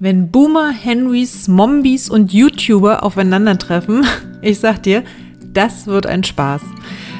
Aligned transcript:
Wenn 0.00 0.30
Boomer, 0.30 0.70
Henrys, 0.70 1.48
Mombies 1.48 2.08
und 2.08 2.32
YouTuber 2.32 3.02
aufeinandertreffen, 3.02 4.06
ich 4.42 4.60
sag 4.60 4.84
dir, 4.84 5.02
das 5.52 5.88
wird 5.88 6.06
ein 6.06 6.22
Spaß. 6.22 6.62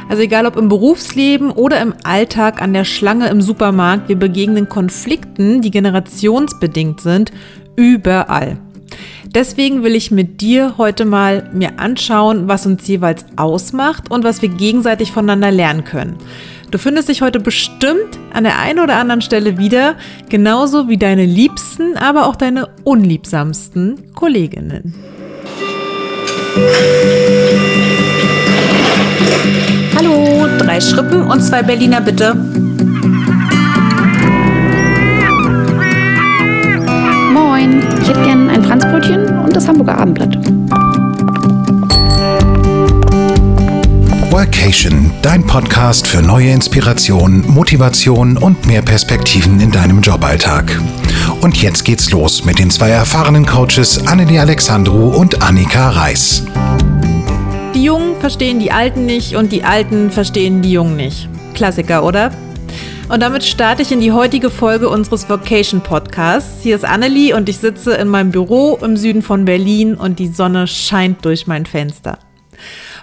Also 0.08 0.22
egal 0.22 0.46
ob 0.46 0.56
im 0.56 0.68
Berufsleben 0.68 1.50
oder 1.50 1.80
im 1.80 1.92
Alltag 2.04 2.62
an 2.62 2.72
der 2.72 2.84
Schlange 2.84 3.30
im 3.30 3.42
Supermarkt, 3.42 4.08
wir 4.08 4.14
begegnen 4.14 4.68
Konflikten, 4.68 5.60
die 5.60 5.72
generationsbedingt 5.72 7.00
sind, 7.00 7.32
überall. 7.74 8.58
Deswegen 9.34 9.82
will 9.82 9.96
ich 9.96 10.12
mit 10.12 10.40
dir 10.40 10.78
heute 10.78 11.04
mal 11.04 11.50
mir 11.52 11.80
anschauen, 11.80 12.46
was 12.46 12.64
uns 12.64 12.86
jeweils 12.86 13.26
ausmacht 13.34 14.08
und 14.08 14.22
was 14.22 14.40
wir 14.40 14.50
gegenseitig 14.50 15.10
voneinander 15.10 15.50
lernen 15.50 15.82
können. 15.82 16.16
Du 16.70 16.76
findest 16.76 17.08
dich 17.08 17.22
heute 17.22 17.40
bestimmt 17.40 18.18
an 18.30 18.44
der 18.44 18.58
einen 18.58 18.80
oder 18.80 18.96
anderen 18.96 19.22
Stelle 19.22 19.56
wieder, 19.56 19.96
genauso 20.28 20.88
wie 20.88 20.98
deine 20.98 21.24
liebsten, 21.24 21.96
aber 21.96 22.26
auch 22.26 22.36
deine 22.36 22.68
unliebsamsten 22.84 24.12
Kolleginnen. 24.14 24.92
Hallo, 29.96 30.46
drei 30.58 30.78
Schrippen 30.80 31.22
und 31.22 31.40
zwei 31.40 31.62
Berliner 31.62 32.02
bitte. 32.02 32.34
Moin, 37.32 37.82
ich 38.02 38.08
hätte 38.08 38.22
gern 38.22 38.50
ein 38.50 38.62
Franzbrötchen 38.62 39.38
und 39.38 39.56
das 39.56 39.66
Hamburger 39.66 39.96
Abendblatt. 39.96 40.36
Workation, 44.38 45.10
dein 45.20 45.44
Podcast 45.44 46.06
für 46.06 46.22
neue 46.22 46.52
Inspiration, 46.52 47.42
Motivation 47.48 48.36
und 48.36 48.66
mehr 48.66 48.82
Perspektiven 48.82 49.58
in 49.58 49.72
deinem 49.72 50.00
Joballtag. 50.00 50.80
Und 51.40 51.60
jetzt 51.60 51.84
geht's 51.84 52.12
los 52.12 52.44
mit 52.44 52.60
den 52.60 52.70
zwei 52.70 52.90
erfahrenen 52.90 53.44
Coaches 53.44 54.06
Annelie 54.06 54.40
Alexandru 54.40 55.08
und 55.08 55.42
Annika 55.42 55.90
Reis. 55.90 56.44
Die 57.74 57.82
Jungen 57.82 58.14
verstehen 58.20 58.60
die 58.60 58.70
Alten 58.70 59.06
nicht 59.06 59.34
und 59.34 59.50
die 59.50 59.64
Alten 59.64 60.08
verstehen 60.12 60.62
die 60.62 60.70
Jungen 60.70 60.94
nicht. 60.94 61.28
Klassiker, 61.54 62.04
oder? 62.04 62.30
Und 63.08 63.20
damit 63.20 63.42
starte 63.42 63.82
ich 63.82 63.90
in 63.90 63.98
die 64.00 64.12
heutige 64.12 64.50
Folge 64.50 64.88
unseres 64.88 65.28
Vocation 65.28 65.80
Podcasts. 65.80 66.62
Hier 66.62 66.76
ist 66.76 66.84
Annelie 66.84 67.34
und 67.34 67.48
ich 67.48 67.58
sitze 67.58 67.94
in 67.94 68.06
meinem 68.06 68.30
Büro 68.30 68.78
im 68.82 68.96
Süden 68.96 69.22
von 69.22 69.44
Berlin 69.44 69.96
und 69.96 70.20
die 70.20 70.28
Sonne 70.28 70.68
scheint 70.68 71.24
durch 71.24 71.48
mein 71.48 71.66
Fenster. 71.66 72.18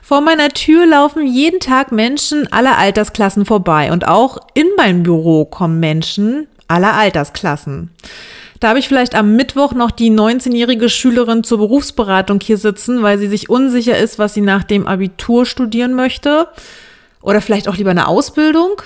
Vor 0.07 0.21
meiner 0.21 0.49
Tür 0.49 0.85
laufen 0.85 1.25
jeden 1.25 1.59
Tag 1.59 1.91
Menschen 1.91 2.45
aller 2.53 2.77
Altersklassen 2.77 3.43
vorbei 3.43 3.91
und 3.91 4.07
auch 4.07 4.37
in 4.53 4.67
mein 4.77 5.01
Büro 5.01 5.45
kommen 5.45 5.79
Menschen 5.79 6.45
aller 6.67 6.93
Altersklassen. 6.93 7.89
Da 8.59 8.69
habe 8.69 8.77
ich 8.77 8.87
vielleicht 8.87 9.15
am 9.15 9.35
Mittwoch 9.35 9.73
noch 9.73 9.89
die 9.89 10.11
19-jährige 10.11 10.89
Schülerin 10.89 11.43
zur 11.43 11.57
Berufsberatung 11.57 12.39
hier 12.39 12.59
sitzen, 12.59 13.01
weil 13.01 13.17
sie 13.17 13.25
sich 13.27 13.49
unsicher 13.49 13.97
ist, 13.97 14.19
was 14.19 14.35
sie 14.35 14.41
nach 14.41 14.63
dem 14.63 14.85
Abitur 14.85 15.47
studieren 15.47 15.95
möchte. 15.95 16.49
Oder 17.23 17.41
vielleicht 17.41 17.67
auch 17.67 17.75
lieber 17.75 17.89
eine 17.89 18.07
Ausbildung. 18.07 18.83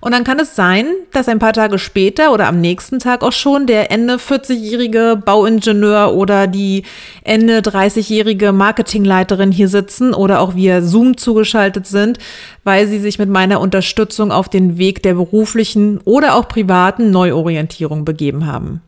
Und 0.00 0.12
dann 0.12 0.24
kann 0.24 0.38
es 0.38 0.54
sein, 0.54 0.86
dass 1.12 1.28
ein 1.28 1.38
paar 1.38 1.52
Tage 1.52 1.78
später 1.78 2.32
oder 2.32 2.46
am 2.46 2.60
nächsten 2.60 2.98
Tag 2.98 3.22
auch 3.22 3.32
schon 3.32 3.66
der 3.66 3.90
Ende 3.90 4.16
40-jährige 4.16 5.20
Bauingenieur 5.24 6.14
oder 6.14 6.46
die 6.46 6.82
Ende 7.22 7.60
30-jährige 7.60 8.52
Marketingleiterin 8.52 9.52
hier 9.52 9.68
sitzen 9.68 10.12
oder 10.12 10.40
auch 10.40 10.54
via 10.54 10.82
Zoom 10.82 11.16
zugeschaltet 11.16 11.86
sind, 11.86 12.18
weil 12.62 12.86
sie 12.86 12.98
sich 12.98 13.18
mit 13.18 13.30
meiner 13.30 13.60
Unterstützung 13.60 14.32
auf 14.32 14.48
den 14.48 14.76
Weg 14.76 15.02
der 15.02 15.14
beruflichen 15.14 15.98
oder 16.04 16.34
auch 16.34 16.48
privaten 16.48 17.10
Neuorientierung 17.10 18.04
begeben 18.04 18.46
haben. 18.46 18.82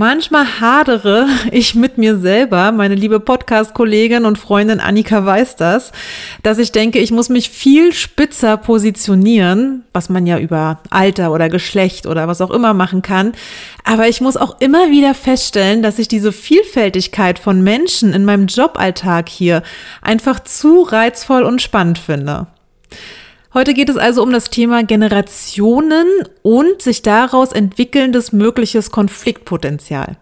Manchmal 0.00 0.60
hadere 0.60 1.26
ich 1.50 1.74
mit 1.74 1.98
mir 1.98 2.18
selber, 2.18 2.70
meine 2.70 2.94
liebe 2.94 3.18
Podcast-Kollegin 3.18 4.26
und 4.26 4.38
Freundin 4.38 4.78
Annika 4.78 5.26
weiß 5.26 5.56
das, 5.56 5.90
dass 6.44 6.58
ich 6.58 6.70
denke, 6.70 7.00
ich 7.00 7.10
muss 7.10 7.28
mich 7.28 7.50
viel 7.50 7.92
spitzer 7.92 8.58
positionieren, 8.58 9.82
was 9.92 10.08
man 10.08 10.24
ja 10.24 10.38
über 10.38 10.78
Alter 10.90 11.32
oder 11.32 11.48
Geschlecht 11.48 12.06
oder 12.06 12.28
was 12.28 12.40
auch 12.40 12.52
immer 12.52 12.74
machen 12.74 13.02
kann. 13.02 13.32
Aber 13.82 14.06
ich 14.06 14.20
muss 14.20 14.36
auch 14.36 14.60
immer 14.60 14.92
wieder 14.92 15.14
feststellen, 15.14 15.82
dass 15.82 15.98
ich 15.98 16.06
diese 16.06 16.30
Vielfältigkeit 16.30 17.40
von 17.40 17.64
Menschen 17.64 18.12
in 18.12 18.24
meinem 18.24 18.46
Joballtag 18.46 19.28
hier 19.28 19.64
einfach 20.00 20.38
zu 20.38 20.82
reizvoll 20.82 21.42
und 21.42 21.60
spannend 21.60 21.98
finde. 21.98 22.46
Heute 23.54 23.72
geht 23.72 23.88
es 23.88 23.96
also 23.96 24.22
um 24.22 24.30
das 24.30 24.50
Thema 24.50 24.84
Generationen 24.84 26.06
und 26.42 26.82
sich 26.82 27.00
daraus 27.00 27.52
entwickelndes 27.52 28.32
mögliches 28.32 28.90
Konfliktpotenzial. 28.90 30.18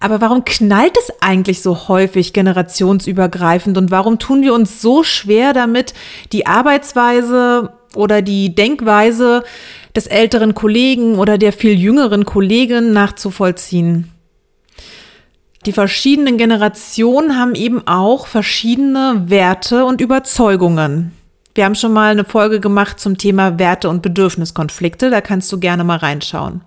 Aber 0.00 0.20
warum 0.20 0.44
knallt 0.44 0.96
es 0.96 1.12
eigentlich 1.20 1.60
so 1.60 1.88
häufig 1.88 2.32
generationsübergreifend 2.32 3.76
und 3.76 3.90
warum 3.90 4.18
tun 4.18 4.42
wir 4.42 4.54
uns 4.54 4.80
so 4.80 5.02
schwer 5.02 5.52
damit, 5.52 5.92
die 6.32 6.46
Arbeitsweise 6.46 7.72
oder 7.94 8.22
die 8.22 8.54
Denkweise 8.54 9.42
des 9.94 10.06
älteren 10.06 10.54
Kollegen 10.54 11.18
oder 11.18 11.36
der 11.36 11.52
viel 11.52 11.78
jüngeren 11.78 12.24
Kollegin 12.24 12.92
nachzuvollziehen? 12.92 14.10
Die 15.66 15.72
verschiedenen 15.72 16.38
Generationen 16.38 17.36
haben 17.36 17.54
eben 17.54 17.86
auch 17.86 18.28
verschiedene 18.28 19.24
Werte 19.26 19.84
und 19.84 20.00
Überzeugungen. 20.00 21.17
Wir 21.58 21.64
haben 21.64 21.74
schon 21.74 21.92
mal 21.92 22.12
eine 22.12 22.24
Folge 22.24 22.60
gemacht 22.60 23.00
zum 23.00 23.18
Thema 23.18 23.58
Werte- 23.58 23.88
und 23.88 24.00
Bedürfniskonflikte. 24.00 25.10
Da 25.10 25.20
kannst 25.20 25.50
du 25.50 25.58
gerne 25.58 25.82
mal 25.82 25.96
reinschauen. 25.96 26.60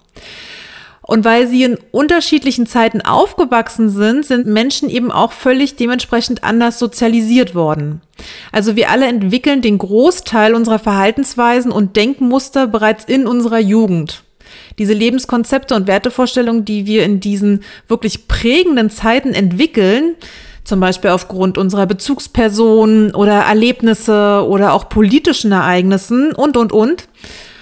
Und 1.02 1.24
weil 1.24 1.48
sie 1.48 1.64
in 1.64 1.78
unterschiedlichen 1.92 2.68
Zeiten 2.68 3.00
aufgewachsen 3.00 3.88
sind, 3.88 4.26
sind 4.26 4.48
Menschen 4.48 4.90
eben 4.90 5.10
auch 5.10 5.32
völlig 5.32 5.78
dementsprechend 5.78 6.44
anders 6.44 6.78
sozialisiert 6.78 7.56
worden. 7.56 8.02
Also 8.52 8.76
wir 8.76 8.90
alle 8.90 9.08
entwickeln 9.08 9.62
den 9.62 9.78
Großteil 9.78 10.54
unserer 10.54 10.80
Verhaltensweisen 10.80 11.72
und 11.72 11.96
Denkmuster 11.96 12.68
bereits 12.68 13.06
in 13.06 13.28
unserer 13.28 13.60
Jugend. 13.60 14.24
Diese 14.78 14.92
Lebenskonzepte 14.92 15.74
und 15.74 15.88
Wertevorstellungen, 15.88 16.66
die 16.66 16.86
wir 16.86 17.06
in 17.06 17.22
diesen 17.22 17.64
wirklich 17.88 18.28
prägenden 18.28 18.90
Zeiten 18.90 19.34
entwickeln, 19.34 20.16
zum 20.72 20.80
Beispiel 20.80 21.10
aufgrund 21.10 21.58
unserer 21.58 21.86
Bezugspersonen 21.86 23.14
oder 23.14 23.34
Erlebnisse 23.42 24.46
oder 24.48 24.72
auch 24.72 24.88
politischen 24.88 25.52
Ereignissen 25.52 26.34
und, 26.34 26.56
und, 26.56 26.72
und, 26.72 27.10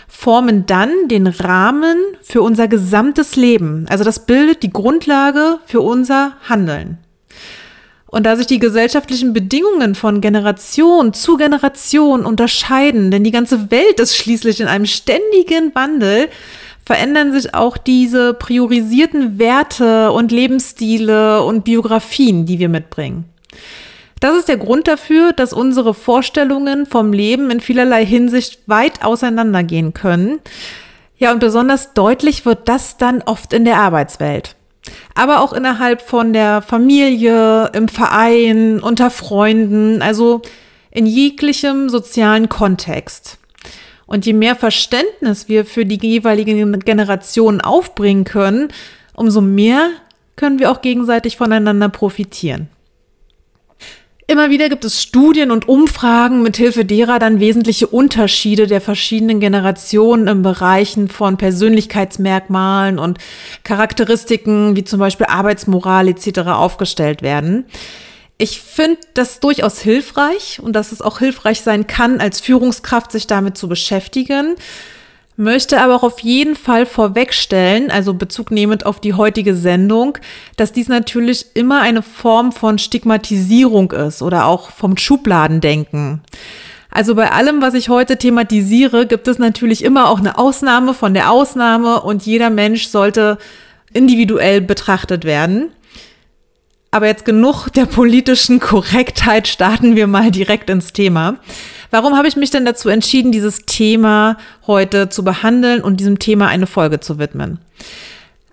formen 0.08 0.68
dann 0.68 0.92
den 1.08 1.26
Rahmen 1.26 1.98
für 2.22 2.44
unser 2.44 2.68
gesamtes 2.68 3.36
Leben. 3.36 3.88
Also 3.90 4.04
das 4.04 4.28
bildet 4.28 4.62
die 4.62 4.70
Grundlage 4.70 5.58
für 5.66 5.82
unser 5.82 6.34
Handeln. 6.48 7.00
Und 8.06 8.28
da 8.28 8.36
sich 8.36 8.46
die 8.46 8.60
gesellschaftlichen 8.60 9.34
Bedingungen 9.34 9.96
von 9.96 10.22
Generation 10.22 11.12
zu 11.12 11.36
Generation 11.36 12.28
unterscheiden, 12.28 13.10
denn 13.10 13.24
die 13.24 13.32
ganze 13.32 13.72
Welt 13.72 14.00
ist 14.00 14.16
schließlich 14.16 14.60
in 14.60 14.68
einem 14.68 14.86
ständigen 14.86 15.74
Wandel, 15.74 16.30
verändern 16.90 17.32
sich 17.32 17.54
auch 17.54 17.78
diese 17.78 18.34
priorisierten 18.34 19.38
Werte 19.38 20.12
und 20.12 20.32
Lebensstile 20.32 21.44
und 21.44 21.64
Biografien, 21.64 22.48
die 22.48 22.58
wir 22.58 22.68
mitbringen. 22.68 23.26
Das 24.20 24.36
ist 24.36 24.48
der 24.48 24.58
Grund 24.58 24.88
dafür, 24.88 25.32
dass 25.32 25.54
unsere 25.54 25.94
Vorstellungen 25.94 26.88
vom 26.88 27.14
Leben 27.14 27.52
in 27.52 27.60
vielerlei 27.60 28.04
Hinsicht 28.04 28.62
weit 28.66 29.06
auseinandergehen 29.06 29.94
können. 29.94 30.40
Ja, 31.20 31.32
und 31.32 31.40
besonders 31.40 31.94
deutlich 31.94 32.48
wird 32.48 32.68
das 32.68 32.98
dann 32.98 33.22
oft 33.22 33.54
in 33.54 33.66
der 33.66 33.78
Arbeitswelt. 33.78 34.56
Aber 35.14 35.42
auch 35.42 35.54
innerhalb 35.54 36.02
von 36.02 36.34
der 36.34 36.64
Familie, 36.64 37.70
im 37.74 37.88
Verein, 37.88 38.80
unter 38.80 39.12
Freunden, 39.12 40.02
also 40.02 40.42
in 40.90 41.06
jeglichem 41.06 41.88
sozialen 41.88 42.50
Kontext. 42.50 43.39
Und 44.10 44.26
je 44.26 44.34
mehr 44.34 44.56
Verständnis 44.56 45.50
wir 45.50 45.66
für 45.66 45.86
die 45.86 46.00
jeweiligen 46.02 46.80
Generationen 46.80 47.62
aufbringen 47.62 48.24
können, 48.24 48.70
umso 49.14 49.40
mehr 49.40 49.92
können 50.36 50.58
wir 50.58 50.72
auch 50.72 50.82
gegenseitig 50.82 51.38
voneinander 51.38 51.90
profitieren. 51.90 52.70
Immer 54.26 54.50
wieder 54.50 54.68
gibt 54.68 54.84
es 54.84 55.04
Studien 55.04 55.52
und 55.52 55.68
Umfragen, 55.68 56.42
mithilfe 56.42 56.86
derer 56.86 57.20
dann 57.20 57.40
wesentliche 57.40 57.86
Unterschiede 57.86 58.66
der 58.66 58.82
verschiedenen 58.82 59.40
Generationen 59.40 60.28
im 60.28 60.42
Bereichen 60.42 61.08
von 61.08 61.38
Persönlichkeitsmerkmalen 61.38 62.98
und 62.98 63.20
Charakteristiken 63.64 64.76
wie 64.76 64.84
zum 64.84 65.00
Beispiel 65.00 65.28
Arbeitsmoral 65.28 66.08
etc. 66.08 66.40
aufgestellt 66.48 67.22
werden. 67.22 67.66
Ich 68.42 68.62
finde 68.62 69.00
das 69.16 69.42
durchaus 69.42 69.80
hilfreich 69.80 70.62
und 70.64 70.74
dass 70.74 70.94
es 70.94 71.02
auch 71.02 71.20
hilfreich 71.20 71.60
sein 71.60 71.88
kann, 71.88 72.22
als 72.22 72.40
Führungskraft 72.40 73.12
sich 73.12 73.28
damit 73.28 73.58
zu 73.58 73.68
beschäftigen. 73.68 74.56
Möchte 75.36 75.82
aber 75.82 75.94
auch 75.98 76.04
auf 76.04 76.22
jeden 76.22 76.56
Fall 76.56 76.86
vorwegstellen, 76.86 77.92
also 77.92 78.14
Bezug 78.14 78.52
nehmend 78.52 78.86
auf 78.86 79.02
die 79.02 79.14
heutige 79.14 79.56
Sendung, 79.56 80.18
dass 80.56 80.72
dies 80.72 80.88
natürlich 80.88 81.48
immer 81.54 81.82
eine 81.82 82.02
Form 82.02 82.54
von 82.54 82.80
Stigmatisierung 82.80 83.92
ist 83.92 84.22
oder 84.22 84.46
auch 84.46 84.72
vom 84.72 84.96
Schubladendenken. 84.96 86.22
Also 86.92 87.16
bei 87.16 87.32
allem, 87.34 87.62
was 87.62 87.74
ich 87.74 87.90
heute 87.90 88.16
thematisiere, 88.16 89.06
gibt 89.06 89.28
es 89.28 89.38
natürlich 89.38 89.84
immer 89.84 90.08
auch 90.08 90.20
eine 90.20 90.38
Ausnahme 90.38 90.94
von 90.94 91.14
der 91.14 91.30
Ausnahme 91.30 92.02
und 92.02 92.26
jeder 92.26 92.50
Mensch 92.50 92.88
sollte 92.88 93.38
individuell 93.92 94.62
betrachtet 94.62 95.26
werden. 95.26 95.74
Aber 96.92 97.08
jetzt 97.08 97.26
genug 97.26 97.70
der 97.70 97.86
politischen 97.86 98.60
Korrektheit, 98.60 99.48
starten 99.48 99.96
wir 99.96 100.08
mal 100.08 100.32
direkt 100.32 100.70
ins 100.70 100.92
Thema. 100.92 101.38
Warum 101.92 102.16
habe 102.18 102.28
ich 102.28 102.36
mich 102.36 102.50
denn 102.50 102.66
dazu 102.66 102.90
entschieden, 102.90 103.32
dieses 103.32 103.66
Thema 103.66 104.38
heute 104.66 105.10
zu 105.10 105.24
behandeln 105.24 105.82
und 105.82 106.00
diesem 106.00 106.20
Thema 106.20 106.48
eine 106.48 106.68
Folge 106.68 107.00
zu 107.00 107.20
widmen? 107.20 107.60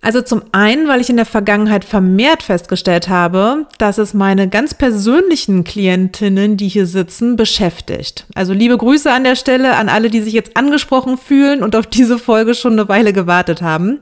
Also 0.03 0.21
zum 0.21 0.43
einen, 0.53 0.87
weil 0.87 1.01
ich 1.01 1.11
in 1.11 1.17
der 1.17 1.27
Vergangenheit 1.27 1.85
vermehrt 1.85 2.43
festgestellt 2.43 3.09
habe, 3.09 3.67
dass 3.79 3.99
es 3.99 4.15
meine 4.15 4.49
ganz 4.49 4.75
persönlichen 4.75 5.65
Klientinnen, 5.65 6.57
die 6.57 6.69
hier 6.69 6.87
sitzen, 6.87 7.35
beschäftigt. 7.37 8.25
Also 8.35 8.53
liebe 8.53 8.77
Grüße 8.79 9.11
an 9.11 9.25
der 9.25 9.35
Stelle 9.35 9.75
an 9.77 9.89
alle, 9.89 10.09
die 10.09 10.21
sich 10.21 10.33
jetzt 10.33 10.57
angesprochen 10.57 11.19
fühlen 11.19 11.63
und 11.63 11.75
auf 11.75 11.87
diese 11.87 12.19
Folge 12.19 12.55
schon 12.55 12.75
eine 12.75 12.89
Weile 12.89 13.13
gewartet 13.13 13.63
haben. 13.63 13.99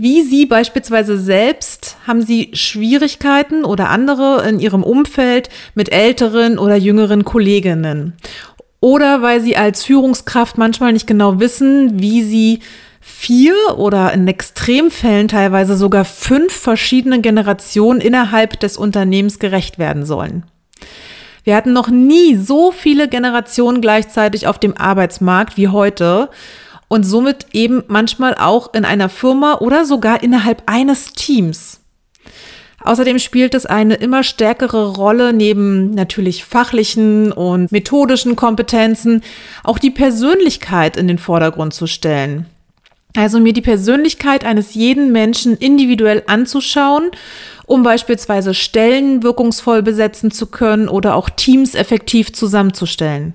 Wie 0.00 0.22
Sie 0.22 0.46
beispielsweise 0.46 1.18
selbst 1.18 1.96
haben 2.06 2.22
Sie 2.22 2.50
Schwierigkeiten 2.52 3.64
oder 3.64 3.88
andere 3.88 4.48
in 4.48 4.60
Ihrem 4.60 4.84
Umfeld 4.84 5.48
mit 5.74 5.90
älteren 5.90 6.56
oder 6.56 6.76
jüngeren 6.76 7.24
Kolleginnen? 7.24 8.12
Oder 8.78 9.22
weil 9.22 9.40
Sie 9.40 9.56
als 9.56 9.82
Führungskraft 9.82 10.56
manchmal 10.56 10.92
nicht 10.92 11.08
genau 11.08 11.40
wissen, 11.40 11.98
wie 11.98 12.22
Sie 12.22 12.60
vier 13.00 13.56
oder 13.76 14.12
in 14.12 14.28
Extremfällen 14.28 15.26
teilweise 15.26 15.76
sogar 15.76 16.04
fünf 16.04 16.52
verschiedene 16.52 17.20
Generationen 17.20 18.00
innerhalb 18.00 18.60
des 18.60 18.76
Unternehmens 18.76 19.40
gerecht 19.40 19.80
werden 19.80 20.06
sollen. 20.06 20.44
Wir 21.42 21.56
hatten 21.56 21.72
noch 21.72 21.88
nie 21.88 22.36
so 22.36 22.70
viele 22.70 23.08
Generationen 23.08 23.80
gleichzeitig 23.80 24.46
auf 24.46 24.60
dem 24.60 24.76
Arbeitsmarkt 24.76 25.56
wie 25.56 25.66
heute 25.66 26.30
und 26.88 27.04
somit 27.04 27.46
eben 27.52 27.84
manchmal 27.86 28.34
auch 28.34 28.74
in 28.74 28.84
einer 28.84 29.08
Firma 29.08 29.58
oder 29.58 29.84
sogar 29.84 30.22
innerhalb 30.22 30.62
eines 30.66 31.12
Teams. 31.12 31.80
Außerdem 32.80 33.18
spielt 33.18 33.54
es 33.54 33.66
eine 33.66 33.94
immer 33.94 34.22
stärkere 34.22 34.94
Rolle, 34.94 35.32
neben 35.32 35.90
natürlich 35.90 36.44
fachlichen 36.44 37.32
und 37.32 37.72
methodischen 37.72 38.36
Kompetenzen 38.36 39.22
auch 39.64 39.78
die 39.78 39.90
Persönlichkeit 39.90 40.96
in 40.96 41.08
den 41.08 41.18
Vordergrund 41.18 41.74
zu 41.74 41.86
stellen. 41.86 42.46
Also 43.16 43.40
mir 43.40 43.52
die 43.52 43.62
Persönlichkeit 43.62 44.44
eines 44.44 44.74
jeden 44.74 45.12
Menschen 45.12 45.56
individuell 45.56 46.22
anzuschauen, 46.26 47.10
um 47.66 47.82
beispielsweise 47.82 48.54
Stellen 48.54 49.22
wirkungsvoll 49.22 49.82
besetzen 49.82 50.30
zu 50.30 50.46
können 50.46 50.88
oder 50.88 51.16
auch 51.16 51.28
Teams 51.30 51.74
effektiv 51.74 52.32
zusammenzustellen. 52.32 53.34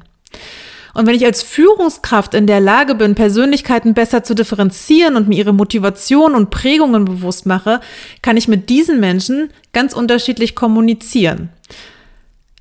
Und 0.94 1.08
wenn 1.08 1.16
ich 1.16 1.26
als 1.26 1.42
Führungskraft 1.42 2.36
in 2.36 2.46
der 2.46 2.60
Lage 2.60 2.94
bin, 2.94 3.16
Persönlichkeiten 3.16 3.94
besser 3.94 4.24
zu 4.24 4.36
differenzieren 4.36 5.16
und 5.16 5.28
mir 5.28 5.38
ihre 5.38 5.54
Motivation 5.54 6.36
und 6.36 6.52
Prägungen 6.52 7.06
bewusst 7.06 7.46
mache, 7.46 7.82
kann 8.22 8.38
ich 8.38 8.48
mit 8.48 8.70
diesen 8.70 9.00
Menschen 9.00 9.50
ganz 9.74 9.94
unterschiedlich 9.94 10.56
kommunizieren. 10.56 11.50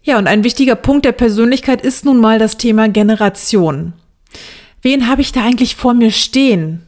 Ja, 0.03 0.19
und 0.19 0.27
ein 0.27 0.45
wichtiger 0.45 0.75
Punkt 0.75 1.05
der 1.05 1.13
Persönlichkeit 1.13 1.83
ist 1.83 2.05
nun 2.05 2.19
mal 2.19 2.39
das 2.39 2.57
Thema 2.57 2.89
Generation. 2.89 3.93
Wen 4.81 5.07
habe 5.07 5.21
ich 5.21 5.33
da 5.33 5.43
eigentlich 5.43 5.77
vor 5.77 5.95
mir 5.95 6.11
stehen? 6.11 6.87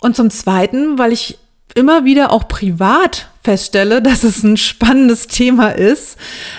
Und 0.00 0.16
zum 0.16 0.30
Zweiten, 0.30 0.98
weil 0.98 1.12
ich 1.12 1.38
immer 1.74 2.04
wieder 2.04 2.32
auch 2.32 2.48
privat 2.48 3.28
feststelle, 3.42 4.00
dass 4.02 4.22
es 4.22 4.42
ein 4.42 4.56
spannendes 4.56 5.26
Thema 5.26 5.70
ist, 5.70 6.16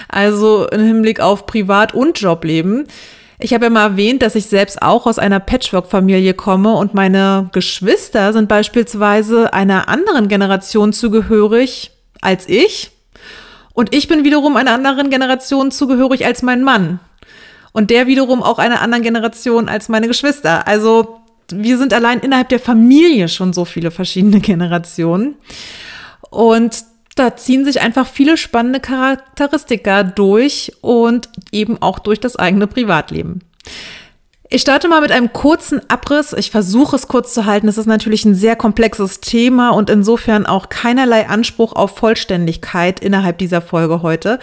also 0.07 0.67
im 0.67 0.81
Hinblick 0.81 1.19
auf 1.19 1.45
Privat- 1.45 1.93
und 1.93 2.19
Jobleben. 2.19 2.87
Ich 3.43 3.55
habe 3.55 3.65
ja 3.65 3.69
mal 3.71 3.87
erwähnt, 3.87 4.21
dass 4.21 4.35
ich 4.35 4.45
selbst 4.45 4.83
auch 4.83 5.07
aus 5.07 5.17
einer 5.17 5.39
Patchwork-Familie 5.39 6.35
komme 6.35 6.73
und 6.73 6.93
meine 6.93 7.49
Geschwister 7.53 8.33
sind 8.33 8.47
beispielsweise 8.47 9.51
einer 9.51 9.89
anderen 9.89 10.27
Generation 10.27 10.93
zugehörig 10.93 11.89
als 12.21 12.47
ich. 12.47 12.91
Und 13.73 13.95
ich 13.95 14.07
bin 14.07 14.23
wiederum 14.23 14.57
einer 14.57 14.73
anderen 14.73 15.09
Generation 15.09 15.71
zugehörig 15.71 16.23
als 16.23 16.43
mein 16.43 16.63
Mann. 16.63 16.99
Und 17.71 17.89
der 17.89 18.05
wiederum 18.05 18.43
auch 18.43 18.59
einer 18.59 18.81
anderen 18.81 19.01
Generation 19.01 19.69
als 19.69 19.89
meine 19.89 20.07
Geschwister. 20.07 20.67
Also 20.67 21.17
wir 21.51 21.79
sind 21.79 21.93
allein 21.93 22.19
innerhalb 22.19 22.49
der 22.49 22.59
Familie 22.59 23.27
schon 23.27 23.53
so 23.53 23.65
viele 23.65 23.89
verschiedene 23.89 24.39
Generationen. 24.41 25.33
Und 26.29 26.90
da 27.21 27.35
ziehen 27.35 27.65
sich 27.65 27.81
einfach 27.81 28.07
viele 28.07 28.35
spannende 28.35 28.79
Charakteristika 28.79 30.03
durch 30.03 30.73
und 30.81 31.29
eben 31.51 31.81
auch 31.81 31.99
durch 31.99 32.19
das 32.19 32.35
eigene 32.35 32.65
Privatleben. 32.65 33.41
Ich 34.49 34.61
starte 34.63 34.89
mal 34.89 35.01
mit 35.01 35.11
einem 35.11 35.31
kurzen 35.31 35.81
Abriss. 35.87 36.33
Ich 36.33 36.51
versuche 36.51 36.95
es 36.95 37.07
kurz 37.07 37.33
zu 37.33 37.45
halten. 37.45 37.67
Es 37.67 37.77
ist 37.77 37.85
natürlich 37.85 38.25
ein 38.25 38.35
sehr 38.35 38.55
komplexes 38.55 39.21
Thema 39.21 39.69
und 39.69 39.89
insofern 39.89 40.45
auch 40.45 40.67
keinerlei 40.67 41.29
Anspruch 41.29 41.73
auf 41.73 41.95
Vollständigkeit 41.95 42.99
innerhalb 42.99 43.37
dieser 43.37 43.61
Folge 43.61 44.01
heute. 44.01 44.39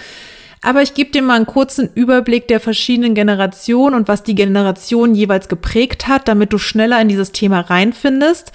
Aber 0.63 0.83
ich 0.83 0.95
gebe 0.95 1.11
dir 1.11 1.23
mal 1.23 1.37
einen 1.37 1.47
kurzen 1.47 1.91
Überblick 1.95 2.49
der 2.49 2.61
verschiedenen 2.61 3.15
Generationen 3.15 3.95
und 3.95 4.09
was 4.09 4.23
die 4.23 4.35
Generation 4.35 5.15
jeweils 5.15 5.49
geprägt 5.49 6.09
hat, 6.09 6.29
damit 6.29 6.53
du 6.53 6.59
schneller 6.59 7.01
in 7.01 7.09
dieses 7.09 7.33
Thema 7.33 7.61
reinfindest 7.61 8.53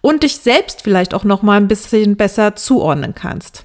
und 0.00 0.22
dich 0.22 0.36
selbst 0.36 0.82
vielleicht 0.82 1.14
auch 1.14 1.24
noch 1.24 1.42
mal 1.42 1.58
ein 1.58 1.68
bisschen 1.68 2.16
besser 2.16 2.56
zuordnen 2.56 3.14
kannst. 3.14 3.64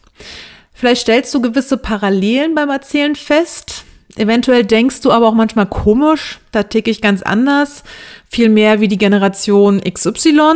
Vielleicht 0.74 1.02
stellst 1.02 1.34
du 1.34 1.42
gewisse 1.42 1.78
Parallelen 1.78 2.54
beim 2.54 2.70
Erzählen 2.70 3.16
fest. 3.16 3.84
Eventuell 4.16 4.64
denkst 4.64 5.02
du 5.02 5.12
aber 5.12 5.28
auch 5.28 5.34
manchmal 5.34 5.66
komisch, 5.66 6.40
da 6.52 6.64
ticke 6.64 6.92
ich 6.92 7.02
ganz 7.02 7.22
anders, 7.22 7.84
viel 8.30 8.50
mehr 8.50 8.80
wie 8.80 8.88
die 8.88 8.98
Generation 8.98 9.82
XY. 9.82 10.54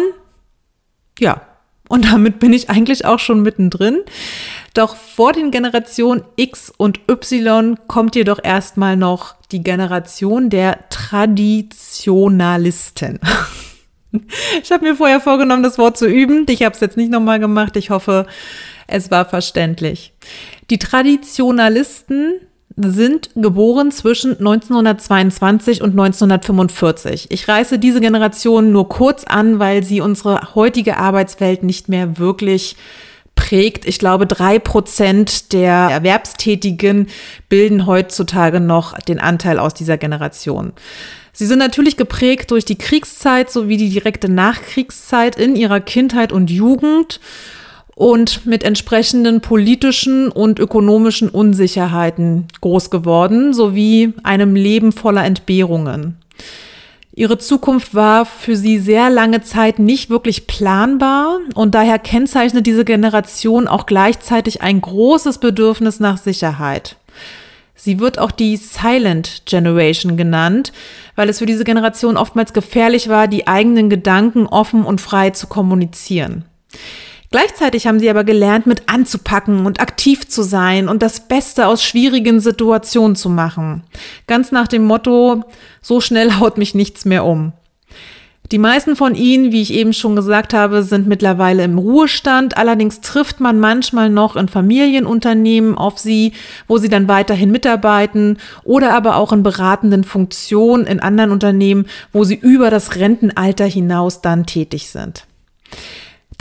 Ja, 1.19 1.41
und 1.89 2.05
damit 2.05 2.39
bin 2.39 2.53
ich 2.53 2.69
eigentlich 2.69 3.05
auch 3.05 3.19
schon 3.19 3.41
mittendrin. 3.41 3.99
Doch 4.73 4.95
vor 4.95 5.33
den 5.33 5.51
Generationen 5.51 6.23
X 6.37 6.71
und 6.75 7.01
Y 7.09 7.77
kommt 7.87 8.15
jedoch 8.15 8.39
erstmal 8.41 8.95
noch 8.95 9.35
die 9.51 9.63
Generation 9.63 10.49
der 10.49 10.87
Traditionalisten. 10.89 13.19
Ich 14.61 14.73
habe 14.73 14.83
mir 14.83 14.97
vorher 14.97 15.21
vorgenommen, 15.21 15.63
das 15.63 15.77
Wort 15.77 15.97
zu 15.97 16.05
üben. 16.05 16.45
Ich 16.49 16.63
habe 16.63 16.75
es 16.75 16.81
jetzt 16.81 16.97
nicht 16.97 17.09
nochmal 17.09 17.39
gemacht. 17.39 17.77
Ich 17.77 17.91
hoffe, 17.91 18.25
es 18.85 19.09
war 19.09 19.23
verständlich. 19.23 20.13
Die 20.69 20.79
Traditionalisten 20.79 22.41
sind 22.75 23.29
geboren 23.35 23.91
zwischen 23.91 24.31
1922 24.31 25.81
und 25.81 25.91
1945. 25.91 27.27
Ich 27.29 27.47
reiße 27.47 27.79
diese 27.79 28.01
Generation 28.01 28.71
nur 28.71 28.89
kurz 28.89 29.23
an, 29.23 29.59
weil 29.59 29.83
sie 29.83 30.01
unsere 30.01 30.55
heutige 30.55 30.97
Arbeitswelt 30.97 31.63
nicht 31.63 31.89
mehr 31.89 32.17
wirklich 32.17 32.75
prägt. 33.35 33.85
Ich 33.85 33.99
glaube, 33.99 34.27
drei 34.27 34.59
Prozent 34.59 35.53
der 35.53 35.73
Erwerbstätigen 35.73 37.07
bilden 37.49 37.85
heutzutage 37.85 38.59
noch 38.59 38.97
den 38.99 39.19
Anteil 39.19 39.59
aus 39.59 39.73
dieser 39.73 39.97
Generation. 39.97 40.73
Sie 41.33 41.45
sind 41.45 41.59
natürlich 41.59 41.97
geprägt 41.97 42.51
durch 42.51 42.65
die 42.65 42.77
Kriegszeit 42.77 43.49
sowie 43.49 43.77
die 43.77 43.89
direkte 43.89 44.29
Nachkriegszeit 44.29 45.37
in 45.37 45.55
ihrer 45.55 45.79
Kindheit 45.79 46.31
und 46.31 46.49
Jugend 46.51 47.19
und 47.95 48.45
mit 48.45 48.63
entsprechenden 48.63 49.41
politischen 49.41 50.29
und 50.29 50.59
ökonomischen 50.59 51.29
Unsicherheiten 51.29 52.47
groß 52.59 52.89
geworden, 52.89 53.53
sowie 53.53 54.13
einem 54.23 54.55
Leben 54.55 54.91
voller 54.91 55.23
Entbehrungen. 55.23 56.17
Ihre 57.21 57.37
Zukunft 57.37 57.93
war 57.93 58.25
für 58.25 58.55
sie 58.55 58.79
sehr 58.79 59.11
lange 59.11 59.43
Zeit 59.43 59.77
nicht 59.77 60.09
wirklich 60.09 60.47
planbar 60.47 61.37
und 61.53 61.75
daher 61.75 61.99
kennzeichnet 61.99 62.65
diese 62.65 62.83
Generation 62.83 63.67
auch 63.67 63.85
gleichzeitig 63.85 64.63
ein 64.63 64.81
großes 64.81 65.37
Bedürfnis 65.37 65.99
nach 65.99 66.17
Sicherheit. 66.17 66.95
Sie 67.75 67.99
wird 67.99 68.17
auch 68.17 68.31
die 68.31 68.57
Silent 68.57 69.43
Generation 69.45 70.17
genannt, 70.17 70.73
weil 71.15 71.29
es 71.29 71.37
für 71.37 71.45
diese 71.45 71.63
Generation 71.63 72.17
oftmals 72.17 72.53
gefährlich 72.53 73.07
war, 73.07 73.27
die 73.27 73.45
eigenen 73.45 73.91
Gedanken 73.91 74.47
offen 74.47 74.83
und 74.83 74.99
frei 74.99 75.29
zu 75.29 75.45
kommunizieren. 75.45 76.45
Gleichzeitig 77.31 77.87
haben 77.87 77.99
sie 77.99 78.09
aber 78.09 78.25
gelernt, 78.25 78.67
mit 78.67 78.89
anzupacken 78.89 79.65
und 79.65 79.79
aktiv 79.79 80.27
zu 80.27 80.43
sein 80.43 80.89
und 80.89 81.01
das 81.01 81.29
Beste 81.29 81.65
aus 81.65 81.81
schwierigen 81.81 82.41
Situationen 82.41 83.15
zu 83.15 83.29
machen. 83.29 83.83
Ganz 84.27 84.51
nach 84.51 84.67
dem 84.67 84.83
Motto, 84.83 85.45
so 85.81 86.01
schnell 86.01 86.33
haut 86.39 86.57
mich 86.57 86.75
nichts 86.75 87.05
mehr 87.05 87.25
um. 87.25 87.53
Die 88.51 88.57
meisten 88.57 88.97
von 88.97 89.15
ihnen, 89.15 89.53
wie 89.53 89.61
ich 89.61 89.71
eben 89.71 89.93
schon 89.93 90.17
gesagt 90.17 90.53
habe, 90.53 90.83
sind 90.83 91.07
mittlerweile 91.07 91.63
im 91.63 91.77
Ruhestand. 91.77 92.57
Allerdings 92.57 92.99
trifft 92.99 93.39
man 93.39 93.61
manchmal 93.61 94.09
noch 94.09 94.35
in 94.35 94.49
Familienunternehmen 94.49 95.77
auf 95.77 95.99
sie, 95.99 96.33
wo 96.67 96.77
sie 96.77 96.89
dann 96.89 97.07
weiterhin 97.07 97.49
mitarbeiten 97.49 98.39
oder 98.65 98.93
aber 98.93 99.15
auch 99.15 99.31
in 99.31 99.41
beratenden 99.41 100.03
Funktionen 100.03 100.85
in 100.85 100.99
anderen 100.99 101.31
Unternehmen, 101.31 101.85
wo 102.11 102.25
sie 102.25 102.35
über 102.35 102.69
das 102.69 102.97
Rentenalter 102.97 103.63
hinaus 103.63 104.19
dann 104.19 104.45
tätig 104.45 104.89
sind. 104.89 105.27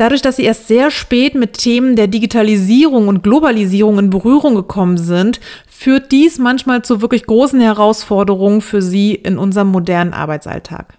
Dadurch, 0.00 0.22
dass 0.22 0.36
sie 0.36 0.44
erst 0.44 0.66
sehr 0.66 0.90
spät 0.90 1.34
mit 1.34 1.58
Themen 1.58 1.94
der 1.94 2.06
Digitalisierung 2.06 3.06
und 3.06 3.22
Globalisierung 3.22 3.98
in 3.98 4.08
Berührung 4.08 4.54
gekommen 4.54 4.96
sind, 4.96 5.40
führt 5.68 6.10
dies 6.10 6.38
manchmal 6.38 6.80
zu 6.80 7.02
wirklich 7.02 7.26
großen 7.26 7.60
Herausforderungen 7.60 8.62
für 8.62 8.80
sie 8.80 9.14
in 9.14 9.36
unserem 9.36 9.68
modernen 9.68 10.14
Arbeitsalltag. 10.14 10.94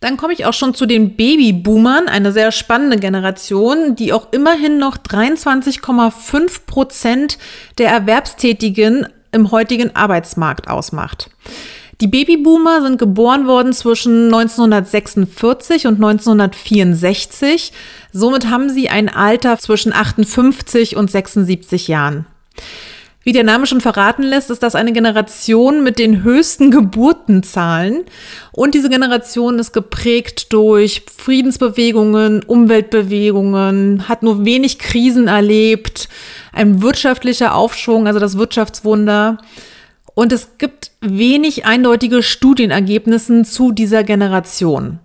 Dann 0.00 0.16
komme 0.16 0.32
ich 0.32 0.44
auch 0.44 0.54
schon 0.54 0.74
zu 0.74 0.86
den 0.86 1.14
Babyboomern, 1.14 2.08
eine 2.08 2.32
sehr 2.32 2.50
spannende 2.50 2.96
Generation, 2.96 3.94
die 3.94 4.12
auch 4.12 4.32
immerhin 4.32 4.78
noch 4.78 4.96
23,5 4.96 6.66
Prozent 6.66 7.38
der 7.78 7.90
Erwerbstätigen 7.90 9.06
im 9.30 9.52
heutigen 9.52 9.94
Arbeitsmarkt 9.94 10.66
ausmacht. 10.66 11.30
Die 12.00 12.06
Babyboomer 12.06 12.80
sind 12.80 12.96
geboren 12.98 13.48
worden 13.48 13.72
zwischen 13.72 14.26
1946 14.26 15.88
und 15.88 15.96
1964. 15.96 17.72
Somit 18.12 18.48
haben 18.48 18.70
sie 18.70 18.88
ein 18.88 19.08
Alter 19.08 19.58
zwischen 19.58 19.92
58 19.92 20.96
und 20.96 21.10
76 21.10 21.88
Jahren. 21.88 22.26
Wie 23.24 23.32
der 23.32 23.42
Name 23.42 23.66
schon 23.66 23.80
verraten 23.80 24.22
lässt, 24.22 24.48
ist 24.48 24.62
das 24.62 24.76
eine 24.76 24.92
Generation 24.92 25.82
mit 25.82 25.98
den 25.98 26.22
höchsten 26.22 26.70
Geburtenzahlen. 26.70 28.04
Und 28.52 28.74
diese 28.76 28.88
Generation 28.88 29.58
ist 29.58 29.72
geprägt 29.72 30.52
durch 30.52 31.02
Friedensbewegungen, 31.14 32.44
Umweltbewegungen, 32.44 34.08
hat 34.08 34.22
nur 34.22 34.44
wenig 34.44 34.78
Krisen 34.78 35.26
erlebt, 35.26 36.08
ein 36.52 36.80
wirtschaftlicher 36.80 37.56
Aufschwung, 37.56 38.06
also 38.06 38.20
das 38.20 38.38
Wirtschaftswunder. 38.38 39.38
Und 40.18 40.32
es 40.32 40.58
gibt 40.58 40.90
wenig 41.00 41.64
eindeutige 41.64 42.24
Studienergebnisse 42.24 43.44
zu 43.44 43.70
dieser 43.70 44.02
Generation. 44.02 44.98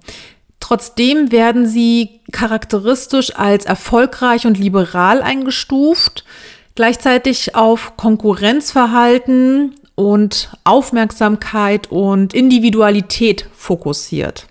Trotzdem 0.59 1.31
werden 1.31 1.67
sie 1.67 2.21
charakteristisch 2.31 3.35
als 3.35 3.65
erfolgreich 3.65 4.47
und 4.47 4.57
liberal 4.57 5.21
eingestuft 5.21 6.25
gleichzeitig 6.73 7.53
auf 7.53 7.95
Konkurrenzverhalten 7.95 9.75
und 9.93 10.49
Aufmerksamkeit 10.63 11.91
und 11.91 12.33
Individualität 12.33 13.45
fokussiert. 13.55 14.47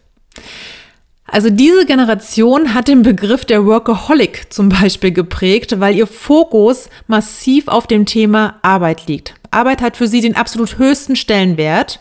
Also 1.27 1.51
diese 1.51 1.87
Generation 1.87 2.73
hat 2.73 2.87
den 2.87 3.03
Begriff 3.03 3.45
der 3.45 3.67
Workaholic 3.67 4.53
zum 4.53 4.69
Beispiel 4.69 5.11
geprägt, 5.11 5.81
weil 5.81 5.97
ihr 5.97 6.07
Fokus 6.07 6.89
massiv 7.09 7.67
auf 7.67 7.89
dem 7.89 8.07
Thema 8.07 8.61
Arbeit 8.63 9.09
liegt. 9.09 9.35
Arbeit 9.53 9.83
hat 9.83 9.97
für 9.97 10.07
sie 10.07 10.21
den 10.21 10.37
absolut 10.37 10.79
höchsten 10.79 11.17
Stellenwert. 11.17 12.01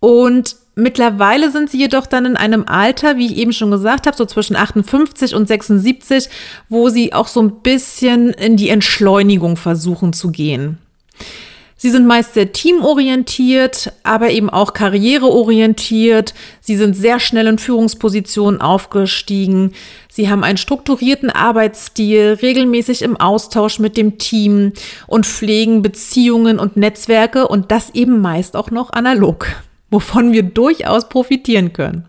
Und 0.00 0.56
Mittlerweile 0.74 1.50
sind 1.50 1.70
sie 1.70 1.78
jedoch 1.78 2.06
dann 2.06 2.24
in 2.24 2.36
einem 2.36 2.64
Alter, 2.66 3.18
wie 3.18 3.26
ich 3.26 3.36
eben 3.36 3.52
schon 3.52 3.70
gesagt 3.70 4.06
habe, 4.06 4.16
so 4.16 4.24
zwischen 4.24 4.56
58 4.56 5.34
und 5.34 5.46
76, 5.46 6.30
wo 6.70 6.88
sie 6.88 7.12
auch 7.12 7.28
so 7.28 7.42
ein 7.42 7.60
bisschen 7.60 8.30
in 8.30 8.56
die 8.56 8.70
Entschleunigung 8.70 9.56
versuchen 9.56 10.14
zu 10.14 10.30
gehen. 10.30 10.78
Sie 11.82 11.90
sind 11.90 12.06
meist 12.06 12.34
sehr 12.34 12.52
teamorientiert, 12.52 13.92
aber 14.04 14.30
eben 14.30 14.48
auch 14.48 14.72
karriereorientiert. 14.72 16.32
Sie 16.60 16.76
sind 16.76 16.94
sehr 16.94 17.18
schnell 17.18 17.48
in 17.48 17.58
Führungspositionen 17.58 18.60
aufgestiegen. 18.60 19.72
Sie 20.08 20.30
haben 20.30 20.44
einen 20.44 20.58
strukturierten 20.58 21.28
Arbeitsstil, 21.28 22.38
regelmäßig 22.40 23.02
im 23.02 23.16
Austausch 23.16 23.80
mit 23.80 23.96
dem 23.96 24.16
Team 24.18 24.74
und 25.08 25.26
pflegen 25.26 25.82
Beziehungen 25.82 26.60
und 26.60 26.76
Netzwerke 26.76 27.48
und 27.48 27.72
das 27.72 27.90
eben 27.96 28.20
meist 28.20 28.54
auch 28.54 28.70
noch 28.70 28.92
analog 28.92 29.48
wovon 29.90 30.32
wir 30.32 30.44
durchaus 30.44 31.08
profitieren 31.08 31.72
können. 31.72 32.06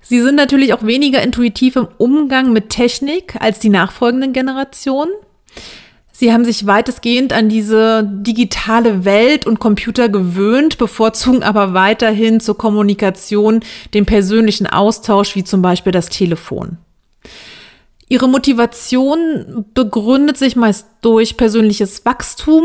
Sie 0.00 0.20
sind 0.20 0.34
natürlich 0.34 0.74
auch 0.74 0.84
weniger 0.84 1.22
intuitiv 1.22 1.76
im 1.76 1.86
Umgang 1.96 2.52
mit 2.52 2.70
Technik 2.70 3.36
als 3.38 3.60
die 3.60 3.68
nachfolgenden 3.68 4.32
Generationen. 4.32 5.12
Sie 6.20 6.34
haben 6.34 6.44
sich 6.44 6.66
weitestgehend 6.66 7.32
an 7.32 7.48
diese 7.48 8.06
digitale 8.06 9.06
Welt 9.06 9.46
und 9.46 9.58
Computer 9.58 10.10
gewöhnt, 10.10 10.76
bevorzugen 10.76 11.42
aber 11.42 11.72
weiterhin 11.72 12.40
zur 12.40 12.58
Kommunikation 12.58 13.60
den 13.94 14.04
persönlichen 14.04 14.66
Austausch, 14.66 15.34
wie 15.34 15.44
zum 15.44 15.62
Beispiel 15.62 15.92
das 15.92 16.10
Telefon. 16.10 16.76
Ihre 18.06 18.28
Motivation 18.28 19.64
begründet 19.72 20.36
sich 20.36 20.56
meist 20.56 20.88
durch 21.00 21.38
persönliches 21.38 22.04
Wachstum, 22.04 22.64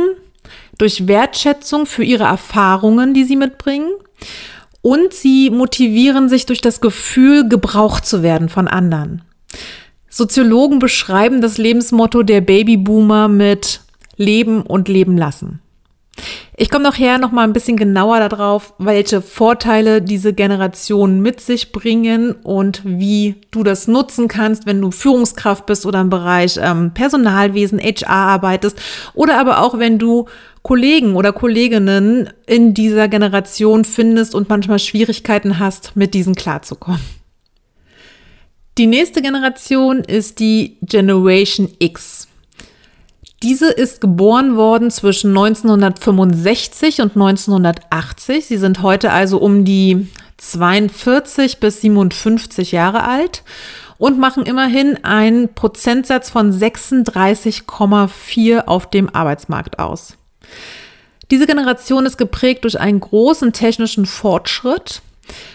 durch 0.77 1.07
Wertschätzung 1.07 1.85
für 1.85 2.03
ihre 2.03 2.25
Erfahrungen, 2.25 3.13
die 3.13 3.23
sie 3.23 3.37
mitbringen 3.37 3.93
und 4.81 5.13
sie 5.13 5.49
motivieren 5.49 6.27
sich 6.27 6.45
durch 6.45 6.59
das 6.59 6.81
Gefühl, 6.81 7.47
gebraucht 7.47 8.05
zu 8.05 8.21
werden 8.21 8.49
von 8.49 8.67
anderen. 8.67 9.21
Soziologen 10.17 10.79
beschreiben 10.79 11.41
das 11.41 11.57
Lebensmotto 11.57 12.23
der 12.23 12.39
Babyboomer 12.39 13.27
mit 13.27 13.81
Leben 14.15 14.61
und 14.61 14.87
Leben 14.87 15.17
lassen. 15.17 15.59
Ich 16.55 16.69
komme 16.69 16.85
nachher 16.85 17.17
noch 17.17 17.33
mal 17.33 17.43
ein 17.43 17.51
bisschen 17.51 17.75
genauer 17.75 18.21
darauf, 18.21 18.75
welche 18.77 19.21
Vorteile 19.21 20.01
diese 20.01 20.31
Generationen 20.31 21.21
mit 21.21 21.41
sich 21.41 21.73
bringen 21.73 22.31
und 22.31 22.81
wie 22.85 23.35
du 23.51 23.63
das 23.63 23.89
nutzen 23.89 24.29
kannst, 24.29 24.65
wenn 24.65 24.79
du 24.79 24.91
Führungskraft 24.91 25.65
bist 25.65 25.85
oder 25.85 25.99
im 25.99 26.09
Bereich 26.09 26.57
ähm, 26.61 26.91
Personalwesen, 26.93 27.77
HR 27.77 28.07
arbeitest 28.07 28.81
oder 29.15 29.37
aber 29.37 29.63
auch 29.63 29.79
wenn 29.79 29.99
du 29.99 30.27
Kollegen 30.61 31.17
oder 31.17 31.33
Kolleginnen 31.33 32.29
in 32.47 32.73
dieser 32.73 33.09
Generation 33.09 33.83
findest 33.83 34.33
und 34.33 34.47
manchmal 34.47 34.79
Schwierigkeiten 34.79 35.59
hast, 35.59 35.97
mit 35.97 36.13
diesen 36.13 36.35
klarzukommen. 36.35 37.01
Die 38.77 38.87
nächste 38.87 39.21
Generation 39.21 39.99
ist 39.99 40.39
die 40.39 40.75
Generation 40.81 41.69
X. 41.79 42.27
Diese 43.41 43.71
ist 43.71 44.01
geboren 44.01 44.57
worden 44.57 44.91
zwischen 44.91 45.29
1965 45.29 46.99
und 46.99 47.15
1980. 47.15 48.45
Sie 48.45 48.57
sind 48.57 48.81
heute 48.81 49.11
also 49.11 49.37
um 49.37 49.63
die 49.63 50.09
42 50.37 51.61
bis 51.61 51.79
57 51.79 52.73
Jahre 52.73 53.05
alt 53.05 53.43
und 53.97 54.19
machen 54.19 54.45
immerhin 54.45 55.01
einen 55.05 55.53
Prozentsatz 55.53 56.29
von 56.29 56.51
36,4 56.51 58.65
auf 58.65 58.89
dem 58.89 59.07
Arbeitsmarkt 59.15 59.79
aus. 59.79 60.17
Diese 61.31 61.47
Generation 61.47 62.05
ist 62.05 62.17
geprägt 62.17 62.65
durch 62.65 62.77
einen 62.77 62.99
großen 62.99 63.53
technischen 63.53 64.05
Fortschritt. 64.05 65.01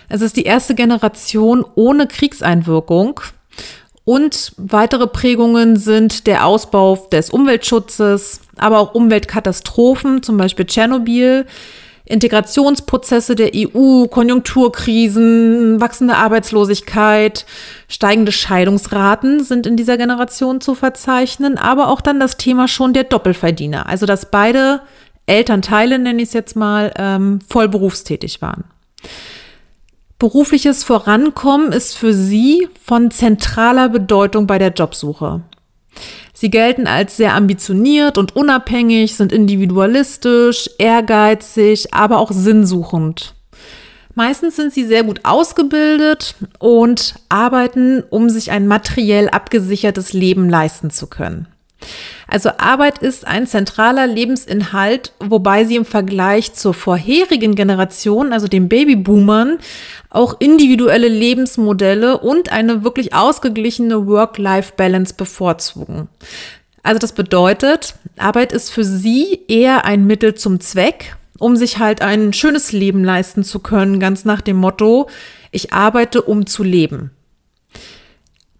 Es 0.09 0.21
ist 0.21 0.37
die 0.37 0.45
erste 0.45 0.75
Generation 0.75 1.65
ohne 1.75 2.07
Kriegseinwirkung. 2.07 3.21
Und 4.05 4.53
weitere 4.57 5.07
Prägungen 5.07 5.77
sind 5.77 6.27
der 6.27 6.47
Ausbau 6.47 7.07
des 7.13 7.31
Umweltschutzes, 7.31 8.41
aber 8.57 8.81
auch 8.81 8.95
Umweltkatastrophen, 8.95 10.23
zum 10.23 10.37
Beispiel 10.37 10.65
Tschernobyl, 10.65 11.47
Integrationsprozesse 12.11 13.37
der 13.37 13.53
EU, 13.55 14.07
Konjunkturkrisen, 14.07 15.81
wachsende 15.81 16.17
Arbeitslosigkeit, 16.17 17.47
steigende 17.89 18.33
Scheidungsraten 18.33 19.45
sind 19.45 19.67
in 19.67 19.77
dieser 19.77 19.97
Generation 19.97 20.61
zu 20.61 20.75
verzeichnen, 20.75 21.57
aber 21.57 21.89
auch 21.89 22.01
dann 22.01 22.19
das 22.19 22.37
Thema 22.37 22.67
schon 22.67 22.93
der 22.95 23.05
Doppelverdiener, 23.05 23.87
also 23.87 24.07
dass 24.07 24.29
beide 24.29 24.81
Elternteile, 25.27 26.01
nenne 26.01 26.23
ich 26.23 26.31
es 26.31 26.35
jetzt 26.35 26.57
mal, 26.57 26.93
ähm, 26.97 27.39
voll 27.49 27.69
berufstätig 27.69 28.43
waren. 28.43 28.65
Berufliches 30.21 30.85
Vorankommen 30.85 31.73
ist 31.73 31.97
für 31.97 32.13
sie 32.13 32.69
von 32.85 33.11
zentraler 33.11 33.89
Bedeutung 33.89 34.47
bei 34.47 34.59
der 34.59 34.69
Jobsuche. 34.69 35.41
Sie 36.35 36.51
gelten 36.51 36.87
als 36.87 37.17
sehr 37.17 37.35
ambitioniert 37.35 38.19
und 38.19 38.37
unabhängig, 38.37 39.17
sind 39.17 39.33
individualistisch, 39.33 40.69
ehrgeizig, 40.79 41.95
aber 41.95 42.19
auch 42.19 42.33
sinnsuchend. 42.33 43.35
Meistens 44.15 44.57
sind 44.57 44.75
sie 44.75 44.85
sehr 44.85 45.05
gut 45.05 45.21
ausgebildet 45.23 46.35
und 46.59 47.15
arbeiten, 47.31 48.05
um 48.11 48.29
sich 48.29 48.51
ein 48.51 48.67
materiell 48.67 49.31
abgesichertes 49.31 50.13
Leben 50.13 50.51
leisten 50.51 50.91
zu 50.91 51.07
können. 51.07 51.49
Also 52.31 52.51
Arbeit 52.59 52.99
ist 52.99 53.27
ein 53.27 53.49
zentraler 53.49 54.07
Lebensinhalt, 54.07 55.13
wobei 55.19 55.65
sie 55.65 55.75
im 55.75 55.85
Vergleich 55.85 56.53
zur 56.55 56.75
vorherigen 56.75 57.57
Generation, 57.57 58.33
also 58.33 58.47
den 58.47 58.69
Babyboomern, 58.69 59.59
auch 60.11 60.37
individuelle 60.39 61.09
Lebensmodelle 61.09 62.19
und 62.19 62.53
eine 62.53 62.85
wirklich 62.85 63.15
ausgeglichene 63.15 64.07
Work-Life-Balance 64.07 65.15
bevorzugen. 65.15 66.09
Also 66.85 67.01
das 67.01 67.13
bedeutet, 67.13 67.97
Arbeit 68.17 68.53
ist 68.53 68.71
für 68.71 68.85
sie 68.85 69.41
eher 69.49 69.85
ein 69.85 70.07
Mittel 70.07 70.35
zum 70.35 70.61
Zweck, 70.61 71.17
um 71.41 71.57
sich 71.57 71.79
halt 71.79 72.01
ein 72.01 72.33
schönes 72.33 72.71
Leben 72.71 73.03
leisten 73.03 73.43
zu 73.43 73.59
können, 73.59 73.99
ganz 73.99 74.25
nach 74.25 74.41
dem 74.41 74.57
Motto, 74.57 75.09
ich 75.51 75.73
arbeite, 75.73 76.23
um 76.23 76.47
zu 76.47 76.63
leben. 76.63 77.11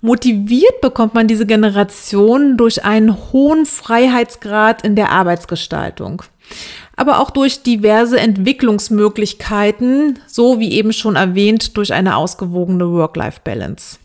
Motiviert 0.03 0.81
bekommt 0.81 1.15
man 1.15 1.29
diese 1.29 1.45
Generation 1.45 2.57
durch 2.57 2.85
einen 2.85 3.15
hohen 3.33 3.67
Freiheitsgrad 3.67 4.83
in 4.83 4.97
der 4.97 5.13
Arbeitsgestaltung, 5.13 6.23
aber 6.97 7.21
auch 7.21 7.31
durch 7.31 7.63
diverse 7.63 8.19
Entwicklungsmöglichkeiten, 8.19 10.19
so 10.27 10.59
wie 10.59 10.73
eben 10.73 10.95
schon 10.95 11.17
erwähnt, 11.17 11.77
durch 11.77 11.93
eine 11.93 12.17
ausgewogene 12.17 12.91
Work-Life-Balance. 12.91 13.99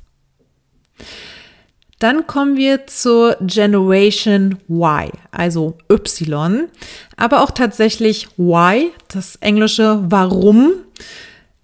Dann 1.99 2.27
kommen 2.27 2.57
wir 2.57 2.87
zur 2.87 3.37
Generation 3.39 4.57
Y, 4.67 5.11
also 5.31 5.77
Y, 5.89 6.67
aber 7.15 7.41
auch 7.41 7.51
tatsächlich 7.51 8.27
Why, 8.35 8.91
das 9.07 9.37
englische 9.37 10.01
Warum 10.03 10.73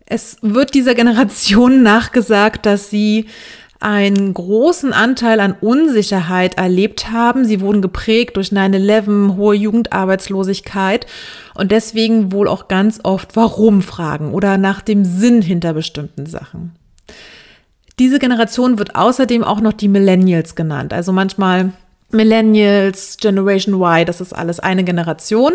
Es 0.05 0.37
wird 0.41 0.73
dieser 0.73 0.95
Generation 0.95 1.83
nachgesagt, 1.91 2.65
dass 2.65 2.89
sie 2.89 3.25
einen 3.81 4.33
großen 4.33 4.93
Anteil 4.93 5.39
an 5.39 5.55
Unsicherheit 5.59 6.57
erlebt 6.57 7.11
haben. 7.11 7.45
Sie 7.45 7.61
wurden 7.61 7.81
geprägt 7.81 8.37
durch 8.37 8.49
9-11, 8.49 9.35
hohe 9.35 9.55
Jugendarbeitslosigkeit 9.55 11.07
und 11.55 11.71
deswegen 11.71 12.31
wohl 12.31 12.47
auch 12.47 12.67
ganz 12.67 12.99
oft 13.03 13.35
Warum 13.35 13.81
fragen 13.81 14.33
oder 14.33 14.57
nach 14.57 14.81
dem 14.81 15.03
Sinn 15.03 15.41
hinter 15.41 15.73
bestimmten 15.73 16.25
Sachen. 16.25 16.75
Diese 17.99 18.19
Generation 18.19 18.79
wird 18.79 18.95
außerdem 18.95 19.43
auch 19.43 19.61
noch 19.61 19.73
die 19.73 19.87
Millennials 19.87 20.55
genannt. 20.55 20.93
Also 20.93 21.11
manchmal 21.11 21.71
Millennials, 22.11 23.17
Generation 23.17 23.75
Y, 23.75 24.05
das 24.05 24.21
ist 24.21 24.33
alles 24.33 24.59
eine 24.59 24.83
Generation. 24.83 25.53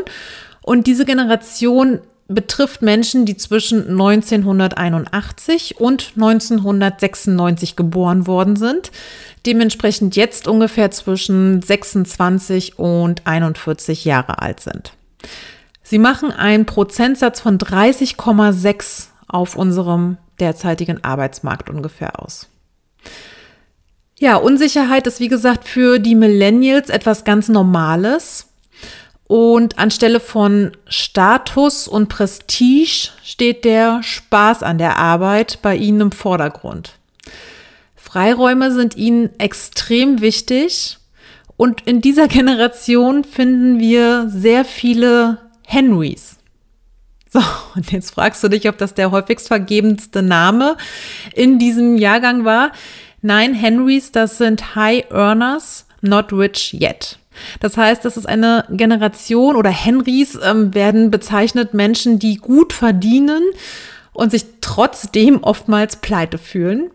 Und 0.63 0.87
diese 0.87 1.05
Generation 1.05 2.01
betrifft 2.29 2.83
Menschen, 2.83 3.25
die 3.25 3.37
zwischen 3.37 3.89
1981 3.91 5.81
und 5.81 6.13
1996 6.17 7.77
geboren 7.77 8.27
worden 8.27 8.57
sind, 8.57 8.91
dementsprechend 9.47 10.17
jetzt 10.17 10.49
ungefähr 10.49 10.91
zwischen 10.91 11.63
26 11.63 12.79
und 12.79 13.27
41 13.27 14.05
Jahre 14.05 14.43
alt 14.43 14.61
sind. 14.61 14.93
Sie 15.83 15.99
machen 15.99 16.33
einen 16.33 16.67
Prozentsatz 16.67 17.41
von 17.41 17.59
30,6 17.59 19.07
auf 19.29 19.55
unserem 19.55 20.17
derzeitigen 20.41 21.05
Arbeitsmarkt 21.05 21.71
ungefähr 21.71 22.21
aus. 22.21 22.49
Ja, 24.19 24.37
Unsicherheit 24.37 25.07
ist 25.07 25.21
wie 25.21 25.29
gesagt 25.29 25.69
für 25.69 25.99
die 25.99 26.15
Millennials 26.15 26.89
etwas 26.89 27.25
ganz 27.25 27.49
Normales. 27.49 28.46
Und 29.29 29.79
anstelle 29.79 30.21
von 30.21 30.73
Status 30.87 31.89
und 31.89 32.09
Prestige 32.09 33.11
steht 33.25 33.65
der 33.65 34.03
Spaß 34.03 34.63
an 34.63 34.79
der 34.79 34.97
Arbeit 34.99 35.59
bei 35.63 35.75
ihnen 35.77 36.01
im 36.01 36.13
Vordergrund. 36.13 36.93
Freiräume 37.97 38.71
sind 38.71 38.97
ihnen 38.97 39.31
extrem 39.41 40.21
wichtig 40.21 40.99
und 41.57 41.83
in 41.87 42.01
dieser 42.01 42.29
Generation 42.29 43.25
finden 43.25 43.81
wir 43.81 44.29
sehr 44.29 44.65
viele 44.65 45.39
Henrys. 45.67 46.37
So, 47.33 47.43
und 47.75 47.91
jetzt 47.91 48.13
fragst 48.13 48.43
du 48.45 48.49
dich, 48.49 48.69
ob 48.69 48.79
das 48.79 48.95
der 48.95 49.11
häufigst 49.11 49.49
vergebendste 49.49 50.23
Name 50.23 50.77
in 51.35 51.59
diesem 51.59 51.97
Jahrgang 51.97 52.45
war. 52.45 52.71
Nein, 53.23 53.55
Henrys, 53.55 54.13
das 54.13 54.39
sind 54.39 54.77
High 54.77 55.11
Earners, 55.11 55.87
not 56.01 56.33
rich 56.33 56.73
yet. 56.81 57.19
Das 57.61 57.77
heißt, 57.77 58.05
das 58.05 58.17
ist 58.17 58.29
eine 58.29 58.65
Generation 58.71 59.57
oder 59.57 59.71
Henrys 59.71 60.39
ähm, 60.43 60.75
werden 60.75 61.11
bezeichnet 61.11 61.75
Menschen, 61.75 62.19
die 62.19 62.37
gut 62.37 62.73
verdienen 62.73 63.43
und 64.13 64.31
sich 64.31 64.45
trotzdem 64.61 65.43
oftmals 65.43 65.97
pleite 65.97 66.39
fühlen. 66.39 66.91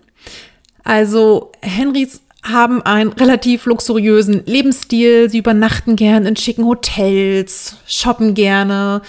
Also 0.84 1.52
Henrys 1.62 2.22
haben 2.44 2.82
einen 2.82 3.14
relativ 3.14 3.66
luxuriösen 3.66 4.44
Lebensstil. 4.46 5.30
Sie 5.30 5.38
übernachten 5.38 5.96
gern 5.96 6.26
in 6.26 6.36
schicken 6.36 6.66
Hotels, 6.66 7.78
shoppen 7.86 8.34
gerne, 8.34 9.02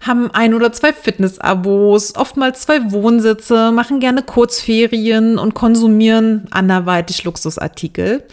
haben 0.00 0.30
ein 0.32 0.54
oder 0.54 0.72
zwei 0.72 0.92
Fitnessabos, 0.92 2.16
oftmals 2.16 2.62
zwei 2.62 2.90
Wohnsitze, 2.90 3.70
machen 3.70 4.00
gerne 4.00 4.22
Kurzferien 4.22 5.38
und 5.38 5.54
konsumieren 5.54 6.46
anderweitig 6.50 7.22
Luxusartikel. 7.22 8.24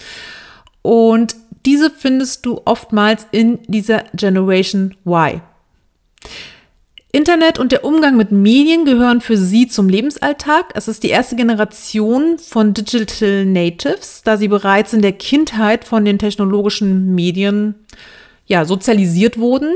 Und 0.82 1.36
diese 1.68 1.92
findest 1.92 2.46
du 2.46 2.62
oftmals 2.64 3.28
in 3.32 3.60
dieser 3.68 4.06
Generation 4.16 4.96
Y. 5.06 5.42
Internet 7.12 7.60
und 7.60 7.74
der 7.74 7.84
Umgang 7.84 8.16
mit 8.16 8.32
Medien 8.32 8.86
gehören 8.86 9.20
für 9.20 9.36
sie 9.38 9.68
zum 9.68 9.90
Lebensalltag. 9.90 10.72
Es 10.76 10.88
ist 10.88 11.04
die 11.04 11.10
erste 11.10 11.36
Generation 11.36 12.40
von 12.40 12.74
Digital 12.74 13.46
Natives, 13.46 14.22
da 14.24 14.38
sie 14.38 14.48
bereits 14.48 14.94
in 14.94 15.02
der 15.02 15.12
Kindheit 15.12 15.84
von 15.84 16.06
den 16.06 16.20
technologischen 16.20 17.14
Medien 17.14 17.76
ja, 18.46 18.64
sozialisiert 18.64 19.38
wurden. 19.38 19.76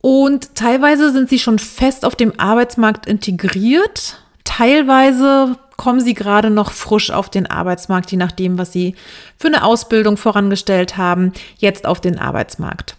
Und 0.00 0.54
teilweise 0.54 1.10
sind 1.10 1.28
sie 1.28 1.40
schon 1.40 1.58
fest 1.58 2.04
auf 2.04 2.14
dem 2.14 2.38
Arbeitsmarkt 2.38 3.06
integriert. 3.06 4.20
Teilweise 4.46 5.58
kommen 5.76 6.00
sie 6.00 6.14
gerade 6.14 6.48
noch 6.48 6.70
frisch 6.70 7.10
auf 7.10 7.28
den 7.28 7.46
Arbeitsmarkt, 7.46 8.10
je 8.10 8.16
nachdem, 8.16 8.56
was 8.56 8.72
sie 8.72 8.94
für 9.36 9.48
eine 9.48 9.64
Ausbildung 9.64 10.16
vorangestellt 10.16 10.96
haben, 10.96 11.32
jetzt 11.58 11.86
auf 11.86 12.00
den 12.00 12.18
Arbeitsmarkt. 12.18 12.96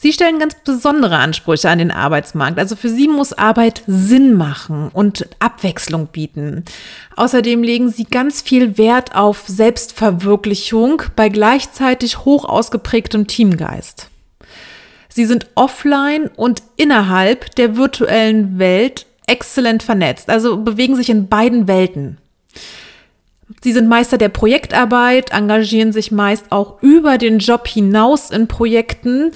Sie 0.00 0.12
stellen 0.12 0.38
ganz 0.38 0.54
besondere 0.64 1.16
Ansprüche 1.16 1.68
an 1.68 1.78
den 1.78 1.90
Arbeitsmarkt. 1.90 2.58
Also 2.58 2.76
für 2.76 2.88
sie 2.88 3.08
muss 3.08 3.32
Arbeit 3.32 3.82
Sinn 3.88 4.34
machen 4.34 4.90
und 4.92 5.28
Abwechslung 5.40 6.06
bieten. 6.06 6.64
Außerdem 7.16 7.64
legen 7.64 7.90
sie 7.90 8.04
ganz 8.04 8.40
viel 8.40 8.78
Wert 8.78 9.16
auf 9.16 9.44
Selbstverwirklichung 9.48 11.02
bei 11.16 11.28
gleichzeitig 11.28 12.24
hoch 12.24 12.44
ausgeprägtem 12.44 13.26
Teamgeist. 13.26 14.08
Sie 15.08 15.26
sind 15.26 15.48
offline 15.56 16.30
und 16.36 16.62
innerhalb 16.76 17.56
der 17.56 17.76
virtuellen 17.76 18.60
Welt 18.60 19.07
exzellent 19.28 19.82
vernetzt, 19.82 20.30
also 20.30 20.56
bewegen 20.56 20.96
sich 20.96 21.10
in 21.10 21.28
beiden 21.28 21.68
Welten. 21.68 22.18
Sie 23.62 23.72
sind 23.72 23.88
Meister 23.88 24.18
der 24.18 24.28
Projektarbeit, 24.28 25.32
engagieren 25.32 25.92
sich 25.92 26.10
meist 26.10 26.46
auch 26.50 26.82
über 26.82 27.18
den 27.18 27.38
Job 27.38 27.66
hinaus 27.66 28.30
in 28.30 28.46
Projekten 28.46 29.32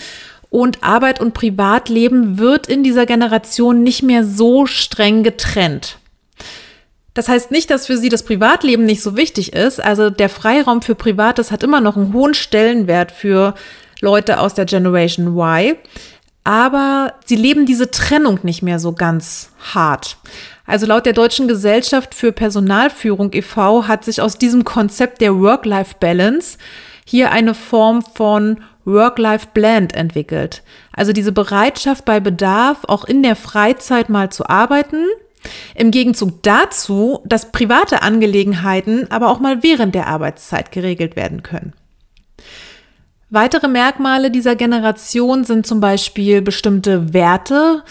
und 0.50 0.84
Arbeit 0.84 1.20
und 1.20 1.32
Privatleben 1.32 2.38
wird 2.38 2.66
in 2.66 2.82
dieser 2.82 3.06
Generation 3.06 3.82
nicht 3.82 4.02
mehr 4.02 4.24
so 4.24 4.66
streng 4.66 5.22
getrennt. 5.22 5.98
Das 7.14 7.28
heißt 7.28 7.50
nicht, 7.50 7.70
dass 7.70 7.86
für 7.86 7.96
sie 7.96 8.08
das 8.08 8.22
Privatleben 8.22 8.84
nicht 8.84 9.02
so 9.02 9.16
wichtig 9.16 9.52
ist. 9.52 9.82
Also 9.82 10.10
der 10.10 10.28
Freiraum 10.28 10.82
für 10.82 10.94
Privates 10.94 11.50
hat 11.50 11.62
immer 11.62 11.80
noch 11.80 11.96
einen 11.96 12.12
hohen 12.12 12.34
Stellenwert 12.34 13.12
für 13.12 13.54
Leute 14.00 14.40
aus 14.40 14.54
der 14.54 14.64
Generation 14.64 15.36
Y 15.36 15.76
aber 16.44 17.14
sie 17.24 17.36
leben 17.36 17.66
diese 17.66 17.90
Trennung 17.90 18.40
nicht 18.42 18.62
mehr 18.62 18.78
so 18.78 18.92
ganz 18.92 19.50
hart. 19.74 20.16
Also 20.66 20.86
laut 20.86 21.06
der 21.06 21.12
Deutschen 21.12 21.48
Gesellschaft 21.48 22.14
für 22.14 22.32
Personalführung 22.32 23.32
e.V. 23.32 23.88
hat 23.88 24.04
sich 24.04 24.20
aus 24.20 24.38
diesem 24.38 24.64
Konzept 24.64 25.20
der 25.20 25.38
Work-Life-Balance 25.38 26.58
hier 27.04 27.30
eine 27.32 27.54
Form 27.54 28.02
von 28.02 28.62
Work-Life-Blend 28.84 29.94
entwickelt. 29.94 30.62
Also 30.92 31.12
diese 31.12 31.32
Bereitschaft 31.32 32.04
bei 32.04 32.20
Bedarf 32.20 32.84
auch 32.86 33.04
in 33.04 33.22
der 33.22 33.36
Freizeit 33.36 34.08
mal 34.08 34.30
zu 34.30 34.48
arbeiten. 34.48 35.06
Im 35.74 35.90
Gegenzug 35.90 36.42
dazu, 36.42 37.20
dass 37.24 37.50
private 37.50 38.02
Angelegenheiten 38.02 39.10
aber 39.10 39.28
auch 39.30 39.40
mal 39.40 39.62
während 39.62 39.94
der 39.94 40.06
Arbeitszeit 40.06 40.70
geregelt 40.70 41.16
werden 41.16 41.42
können. 41.42 41.72
Weitere 43.34 43.66
Merkmale 43.66 44.30
dieser 44.30 44.56
Generation 44.56 45.44
sind 45.44 45.66
zum 45.66 45.80
Beispiel 45.80 46.42
bestimmte 46.42 47.14
Werte 47.14 47.82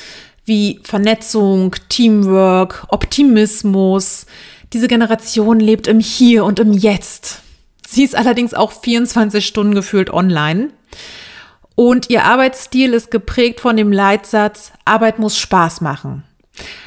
wie 0.46 0.80
Vernetzung, 0.84 1.76
Teamwork, 1.90 2.86
Optimismus. 2.90 4.28
Diese 4.72 4.88
Generation 4.88 5.60
lebt 5.60 5.88
im 5.88 6.00
Hier 6.00 6.46
und 6.46 6.60
im 6.60 6.74
Jetzt. 6.74 7.42
Sie 7.88 8.04
ist 8.04 8.16
allerdings 8.16 8.54
auch 8.54 8.72
24 8.72 9.44
Stunden 9.44 9.74
gefühlt 9.74 10.12
online. 10.12 10.70
Und 11.74 12.12
ihr 12.12 12.24
Arbeitsstil 12.24 12.94
ist 12.94 13.10
geprägt 13.10 13.62
von 13.62 13.76
dem 13.76 13.92
Leitsatz, 13.92 14.72
Arbeit 14.86 15.18
muss 15.18 15.40
Spaß 15.40 15.82
machen. 15.82 16.24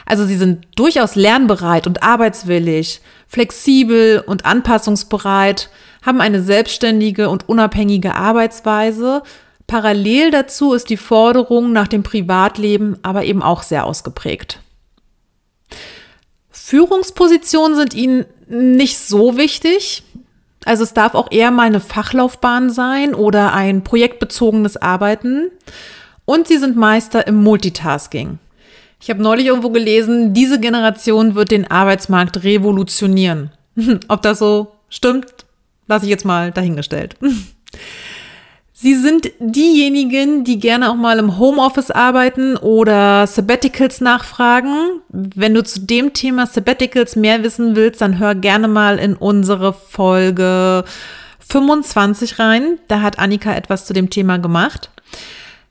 Also 0.07 0.27
sie 0.27 0.37
sind 0.37 0.69
durchaus 0.77 1.17
lernbereit 1.17 1.89
und 1.89 2.05
arbeitswillig, 2.05 3.01
flexibel 3.27 4.23
und 4.25 4.45
anpassungsbereit, 4.45 5.71
haben 6.05 6.21
eine 6.21 6.43
selbstständige 6.43 7.29
und 7.29 7.49
unabhängige 7.49 8.15
Arbeitsweise. 8.15 9.23
Parallel 9.67 10.31
dazu 10.31 10.75
ist 10.75 10.91
die 10.91 10.97
Forderung 10.97 11.73
nach 11.73 11.89
dem 11.89 12.03
Privatleben 12.03 12.99
aber 13.03 13.25
eben 13.25 13.43
auch 13.43 13.63
sehr 13.63 13.87
ausgeprägt. 13.87 14.61
Führungspositionen 16.51 17.77
sind 17.77 17.95
ihnen 17.95 18.27
nicht 18.49 18.99
so 18.99 19.37
wichtig. 19.37 20.03
Also 20.65 20.83
es 20.83 20.95
darf 20.95 21.15
auch 21.15 21.31
eher 21.31 21.51
mal 21.51 21.65
eine 21.67 21.81
Fachlaufbahn 21.81 22.71
sein 22.71 23.15
oder 23.15 23.53
ein 23.53 23.85
projektbezogenes 23.85 24.77
Arbeiten. 24.77 25.51
Und 26.25 26.49
sie 26.49 26.57
sind 26.57 26.77
Meister 26.77 27.27
im 27.27 27.43
Multitasking. 27.43 28.39
Ich 29.01 29.11
habe 29.11 29.23
neulich 29.23 29.47
irgendwo 29.47 29.69
gelesen, 29.69 30.33
diese 30.33 30.59
Generation 30.59 31.35
wird 31.35 31.51
den 31.51 31.71
Arbeitsmarkt 31.71 32.43
revolutionieren. 32.43 33.51
Ob 34.09 34.23
das 34.23 34.39
so 34.39 34.73
stimmt, 34.89 35.34
lasse 35.87 36.05
ich 36.05 36.11
jetzt 36.11 36.25
mal 36.25 36.51
dahingestellt. 36.51 37.17
Sie 38.77 38.97
sind 38.97 39.31
diejenigen, 39.39 40.45
die 40.45 40.59
gerne 40.59 40.91
auch 40.91 40.97
mal 40.97 41.19
im 41.19 41.39
Homeoffice 41.39 41.91
arbeiten 41.91 42.57
oder 42.57 43.27
Sabbaticals 43.27 44.01
nachfragen. 44.01 45.01
Wenn 45.09 45.55
du 45.55 45.63
zu 45.63 45.81
dem 45.81 46.13
Thema 46.13 46.47
Sabbaticals 46.47 47.17
mehr 47.17 47.43
wissen 47.45 47.77
willst, 47.77 48.01
dann 48.01 48.19
hör 48.19 48.35
gerne 48.35 48.69
mal 48.69 48.99
in 48.99 49.15
unsere 49.15 49.73
Folge 49.73 50.85
25 51.49 52.39
rein. 52.41 52.79
Da 52.89 53.01
hat 53.01 53.19
Annika 53.19 53.55
etwas 53.55 53.87
zu 53.87 53.93
dem 53.93 54.11
Thema 54.11 54.39
gemacht. 54.39 54.91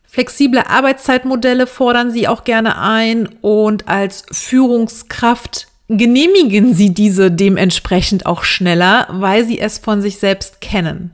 Flexible 0.08 0.64
Arbeitszeitmodelle 0.66 1.68
fordern 1.68 2.10
sie 2.10 2.28
auch 2.28 2.44
gerne 2.46 2.80
ein 2.80 3.28
und 3.42 3.88
als 3.90 4.24
Führungskraft 4.32 5.68
genehmigen 5.88 6.74
sie 6.74 6.94
diese 6.94 7.32
dementsprechend 7.32 8.26
auch 8.26 8.44
schneller, 8.44 9.08
weil 9.10 9.46
sie 9.46 9.60
es 9.60 9.78
von 9.78 10.02
sich 10.02 10.18
selbst 10.18 10.62
kennen. 10.62 11.12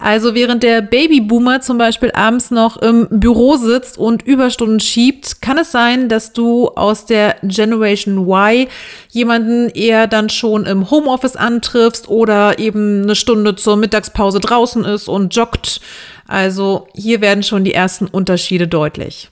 Also 0.00 0.34
während 0.34 0.62
der 0.62 0.80
Babyboomer 0.80 1.60
zum 1.60 1.76
Beispiel 1.76 2.10
abends 2.12 2.50
noch 2.50 2.78
im 2.78 3.06
Büro 3.10 3.56
sitzt 3.56 3.98
und 3.98 4.22
Überstunden 4.22 4.80
schiebt, 4.80 5.42
kann 5.42 5.58
es 5.58 5.72
sein, 5.72 6.08
dass 6.08 6.32
du 6.32 6.68
aus 6.68 7.04
der 7.04 7.36
Generation 7.42 8.26
Y 8.26 8.66
jemanden 9.10 9.68
eher 9.68 10.06
dann 10.06 10.30
schon 10.30 10.64
im 10.64 10.90
Homeoffice 10.90 11.36
antriffst 11.36 12.08
oder 12.08 12.58
eben 12.58 13.02
eine 13.02 13.14
Stunde 13.14 13.56
zur 13.56 13.76
Mittagspause 13.76 14.40
draußen 14.40 14.86
ist 14.86 15.06
und 15.06 15.36
joggt. 15.36 15.82
Also 16.26 16.88
hier 16.94 17.20
werden 17.20 17.42
schon 17.42 17.64
die 17.64 17.74
ersten 17.74 18.06
Unterschiede 18.06 18.68
deutlich. 18.68 19.28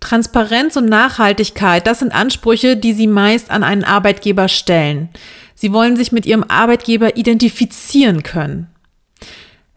Transparenz 0.00 0.76
und 0.76 0.86
Nachhaltigkeit, 0.86 1.86
das 1.86 2.00
sind 2.00 2.14
Ansprüche, 2.14 2.76
die 2.76 2.92
Sie 2.92 3.06
meist 3.06 3.50
an 3.50 3.62
einen 3.62 3.84
Arbeitgeber 3.84 4.48
stellen. 4.48 5.08
Sie 5.54 5.72
wollen 5.72 5.96
sich 5.96 6.12
mit 6.12 6.26
Ihrem 6.26 6.44
Arbeitgeber 6.46 7.16
identifizieren 7.16 8.22
können. 8.22 8.68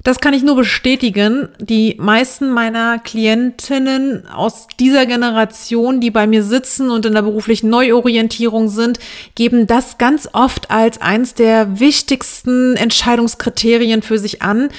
Das 0.07 0.21
kann 0.21 0.33
ich 0.33 0.41
nur 0.41 0.55
bestätigen. 0.55 1.49
Die 1.59 1.97
meisten 1.99 2.49
meiner 2.49 2.97
Klientinnen 2.97 4.25
aus 4.27 4.67
dieser 4.79 5.05
Generation, 5.05 5.99
die 5.99 6.11
bei 6.11 6.27
mir 6.27 6.43
sitzen 6.43 6.91
und 6.91 7.05
in 7.05 7.13
der 7.13 7.23
beruflichen 7.23 7.69
Neuorientierung 7.69 8.69
sind, 8.69 8.99
geben 9.35 9.67
das 9.67 9.97
ganz 9.97 10.29
oft 10.31 10.71
als 10.71 11.01
eins 11.01 11.33
der 11.33 11.81
wichtigsten 11.81 12.77
Entscheidungskriterien 12.77 14.01
für 14.01 14.17
sich 14.17 14.41
an, 14.41 14.69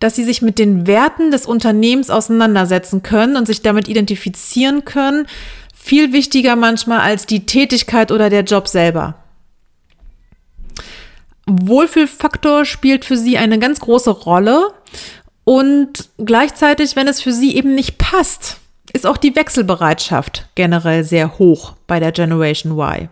dass 0.00 0.16
sie 0.16 0.24
sich 0.24 0.42
mit 0.42 0.58
den 0.58 0.86
Werten 0.86 1.30
des 1.30 1.46
Unternehmens 1.46 2.10
auseinandersetzen 2.10 3.02
können 3.02 3.36
und 3.36 3.46
sich 3.46 3.62
damit 3.62 3.88
identifizieren 3.88 4.84
können. 4.84 5.26
Viel 5.74 6.12
wichtiger 6.12 6.56
manchmal 6.56 7.00
als 7.00 7.26
die 7.26 7.46
Tätigkeit 7.46 8.10
oder 8.10 8.30
der 8.30 8.42
Job 8.42 8.68
selber. 8.68 9.14
Wohlfühlfaktor 11.46 12.64
spielt 12.64 13.04
für 13.04 13.16
sie 13.16 13.36
eine 13.36 13.58
ganz 13.58 13.80
große 13.80 14.10
Rolle 14.10 14.68
und 15.44 16.08
gleichzeitig, 16.18 16.96
wenn 16.96 17.06
es 17.06 17.20
für 17.20 17.32
sie 17.32 17.54
eben 17.54 17.74
nicht 17.74 17.98
passt, 17.98 18.58
ist 18.92 19.06
auch 19.06 19.18
die 19.18 19.36
Wechselbereitschaft 19.36 20.46
generell 20.54 21.04
sehr 21.04 21.38
hoch 21.38 21.74
bei 21.86 22.00
der 22.00 22.12
Generation 22.12 22.78
Y. 22.78 23.08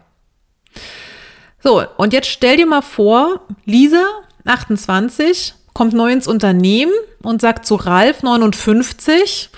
So, 1.62 1.84
und 1.96 2.12
jetzt 2.12 2.28
stell 2.28 2.56
dir 2.56 2.66
mal 2.66 2.82
vor, 2.82 3.42
Lisa, 3.64 4.04
28, 4.44 5.54
kommt 5.72 5.92
neu 5.94 6.12
ins 6.12 6.26
Unternehmen 6.26 6.92
und 7.22 7.40
sagt 7.40 7.66
zu 7.66 7.76
Ralf, 7.76 8.22
59, 8.22 9.50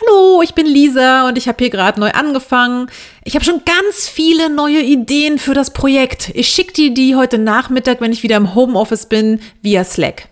Hallo, 0.00 0.42
ich 0.42 0.54
bin 0.54 0.66
Lisa 0.66 1.28
und 1.28 1.38
ich 1.38 1.46
habe 1.46 1.58
hier 1.58 1.70
gerade 1.70 2.00
neu 2.00 2.10
angefangen. 2.10 2.90
Ich 3.22 3.36
habe 3.36 3.44
schon 3.44 3.62
ganz 3.64 4.08
viele 4.08 4.50
neue 4.50 4.80
Ideen 4.80 5.38
für 5.38 5.54
das 5.54 5.72
Projekt. 5.72 6.32
Ich 6.34 6.48
schicke 6.48 6.72
dir 6.72 6.92
die 6.92 7.14
heute 7.14 7.38
Nachmittag, 7.38 8.00
wenn 8.00 8.12
ich 8.12 8.24
wieder 8.24 8.36
im 8.36 8.56
Homeoffice 8.56 9.06
bin, 9.06 9.40
via 9.62 9.84
Slack. 9.84 10.28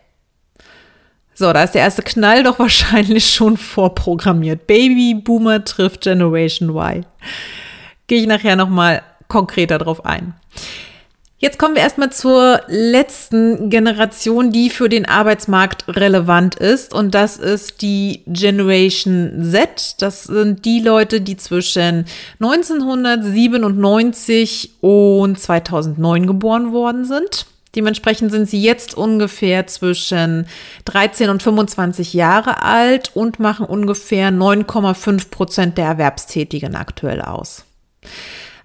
So, 1.34 1.52
da 1.52 1.62
ist 1.62 1.72
der 1.72 1.82
erste 1.82 2.02
Knall 2.02 2.42
doch 2.42 2.58
wahrscheinlich 2.58 3.32
schon 3.32 3.56
vorprogrammiert. 3.56 4.66
Baby 4.66 5.14
Boomer 5.14 5.64
trifft 5.64 6.02
Generation 6.02 6.70
Y. 6.70 7.06
Gehe 8.08 8.20
ich 8.20 8.26
nachher 8.26 8.56
nochmal 8.56 9.02
konkreter 9.28 9.78
drauf 9.78 10.04
ein. 10.04 10.34
Jetzt 11.42 11.58
kommen 11.58 11.74
wir 11.74 11.82
erstmal 11.82 12.12
zur 12.12 12.62
letzten 12.68 13.68
Generation, 13.68 14.52
die 14.52 14.70
für 14.70 14.88
den 14.88 15.06
Arbeitsmarkt 15.06 15.86
relevant 15.88 16.54
ist. 16.54 16.94
Und 16.94 17.16
das 17.16 17.36
ist 17.36 17.82
die 17.82 18.22
Generation 18.28 19.48
Z. 19.50 19.96
Das 19.98 20.22
sind 20.22 20.64
die 20.64 20.78
Leute, 20.78 21.20
die 21.20 21.36
zwischen 21.36 22.04
1997 22.38 24.70
und 24.82 25.36
2009 25.36 26.28
geboren 26.28 26.70
worden 26.70 27.04
sind. 27.04 27.46
Dementsprechend 27.74 28.30
sind 28.30 28.48
sie 28.48 28.62
jetzt 28.62 28.96
ungefähr 28.96 29.66
zwischen 29.66 30.46
13 30.84 31.28
und 31.28 31.42
25 31.42 32.14
Jahre 32.14 32.62
alt 32.62 33.10
und 33.16 33.40
machen 33.40 33.66
ungefähr 33.66 34.30
9,5 34.30 35.30
Prozent 35.30 35.76
der 35.76 35.86
Erwerbstätigen 35.86 36.76
aktuell 36.76 37.20
aus. 37.20 37.64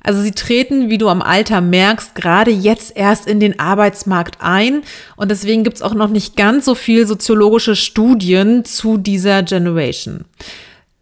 Also 0.08 0.22
sie 0.22 0.32
treten, 0.32 0.89
wie 0.89 0.98
du 0.98 1.10
am 1.10 1.22
Alter 1.22 1.60
merkst, 1.60 2.15
gerade 2.15 2.50
jetzt 2.50 2.96
erst 2.96 3.28
in 3.28 3.41
den 3.41 3.60
Arbeitsmarkt 3.60 4.38
ein. 4.39 4.84
Und 5.17 5.32
deswegen 5.32 5.65
gibt 5.65 5.76
es 5.76 5.82
auch 5.82 5.93
noch 5.93 6.08
nicht 6.08 6.38
ganz 6.38 6.63
so 6.63 6.76
viel 6.76 7.06
soziologische 7.06 7.76
Studien 7.76 8.63
zu 8.63 8.98
dieser 8.98 9.43
Generation. 9.43 10.24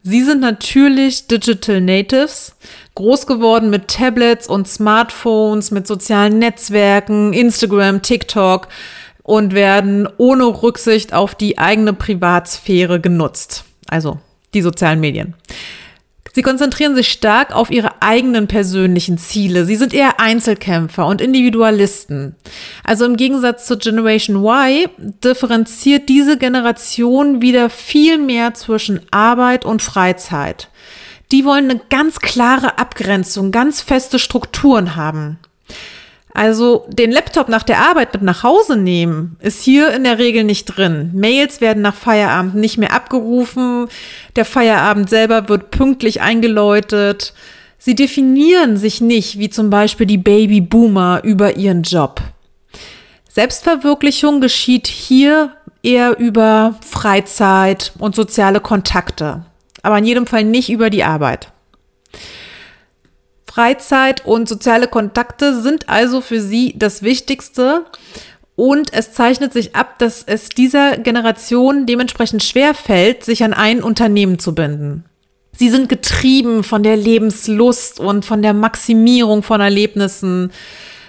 Sie 0.02 0.24
sind 0.24 0.42
natürlich 0.42 1.28
Digital 1.28 1.82
Natives, 1.82 2.56
groß 2.96 3.28
geworden 3.28 3.70
mit 3.70 3.90
Tablets 3.90 4.48
und 4.48 4.68
Smartphones, 4.68 5.70
mit 5.70 5.86
sozialen 5.86 6.40
Netzwerken, 6.40 7.32
Instagram, 7.32 8.02
TikTok 8.02 8.70
und 9.22 9.54
werden 9.54 10.10
ohne 10.18 10.46
Rücksicht 10.46 11.14
auf 11.14 11.36
die 11.36 11.60
eigene 11.60 11.94
Privatsphäre 11.94 13.00
genutzt. 13.00 13.66
Also 13.88 14.18
die 14.56 14.64
sozialen 14.64 15.00
Medien. 15.00 15.36
Sie 16.36 16.42
konzentrieren 16.42 16.96
sich 16.96 17.14
stark 17.14 17.56
auf 17.56 17.72
ihre 17.72 18.02
eigenen 18.02 18.48
persönlichen 18.48 19.18
Ziele. 19.18 19.64
Sie 19.64 19.78
sind 19.78 19.94
eher 19.94 20.20
Einzelkämpfer 20.20 21.06
und 21.08 21.22
Individualisten. 21.22 22.36
Also 22.84 23.06
im 23.06 23.16
Gegensatz 23.16 23.66
zur 23.66 23.78
Generation 23.78 24.44
Y 24.44 24.90
differenziert 25.24 26.10
diese 26.10 26.38
Generation 26.38 27.42
wieder 27.42 27.70
viel 27.70 28.18
mehr 28.18 28.54
zwischen 28.54 29.00
Arbeit 29.12 29.64
und 29.64 29.82
Freizeit. 29.82 30.68
Die 31.32 31.46
wollen 31.46 31.72
eine 31.72 31.80
ganz 31.90 32.20
klare 32.20 32.80
Abgrenzung, 32.80 33.54
ganz 33.54 33.80
feste 33.80 34.20
Strukturen 34.20 34.98
haben. 34.98 35.40
Also 36.36 36.86
den 36.90 37.14
Laptop 37.14 37.48
nach 37.48 37.64
der 37.64 37.80
Arbeit 37.80 38.14
mit 38.14 38.22
nach 38.22 38.44
Hause 38.44 38.76
nehmen, 38.76 39.38
ist 39.40 39.64
hier 39.64 39.94
in 39.94 40.04
der 40.04 40.20
Regel 40.20 40.44
nicht 40.44 40.66
drin. 40.66 41.12
Mails 41.14 41.62
werden 41.62 41.82
nach 41.82 41.96
Feierabend 41.96 42.56
nicht 42.56 42.78
mehr 42.78 42.92
abgerufen. 42.92 43.88
Der 44.36 44.44
Feierabend 44.44 45.10
selber 45.10 45.48
wird 45.48 45.72
pünktlich 45.72 46.20
eingeläutet. 46.20 47.34
Sie 47.78 47.96
definieren 47.96 48.76
sich 48.76 49.00
nicht, 49.00 49.40
wie 49.40 49.50
zum 49.50 49.70
Beispiel 49.70 50.08
die 50.08 50.18
Babyboomer, 50.18 51.22
über 51.24 51.56
ihren 51.56 51.84
Job. 51.84 52.20
Selbstverwirklichung 53.30 54.42
geschieht 54.42 54.88
hier 54.88 55.54
eher 55.84 56.20
über 56.20 56.76
Freizeit 56.82 57.94
und 57.98 58.14
soziale 58.14 58.60
Kontakte, 58.60 59.46
aber 59.84 60.00
in 60.00 60.06
jedem 60.06 60.28
Fall 60.28 60.44
nicht 60.44 60.70
über 60.70 60.90
die 60.90 61.06
Arbeit. 61.06 61.54
Freizeit 63.56 64.26
und 64.26 64.50
soziale 64.50 64.90
Kontakte 64.90 65.62
sind 65.62 65.88
also 65.88 66.20
für 66.20 66.42
sie 66.42 66.76
das 66.78 67.04
Wichtigste. 67.04 67.86
Und 68.58 68.92
es 68.92 69.14
zeichnet 69.14 69.54
sich 69.54 69.78
ab, 69.78 69.98
dass 69.98 70.24
es 70.26 70.50
dieser 70.50 70.98
Generation 70.98 71.86
dementsprechend 71.86 72.44
schwer 72.44 72.74
fällt, 72.74 73.24
sich 73.24 73.46
an 73.46 73.54
ein 73.54 73.82
Unternehmen 73.82 74.40
zu 74.40 74.54
binden. 74.54 75.06
Sie 75.54 75.70
sind 75.70 75.88
getrieben 75.88 76.66
von 76.66 76.84
der 76.84 76.98
Lebenslust 76.98 78.02
und 78.02 78.26
von 78.26 78.42
der 78.42 78.54
Maximierung 78.54 79.42
von 79.42 79.62
Erlebnissen. 79.62 80.52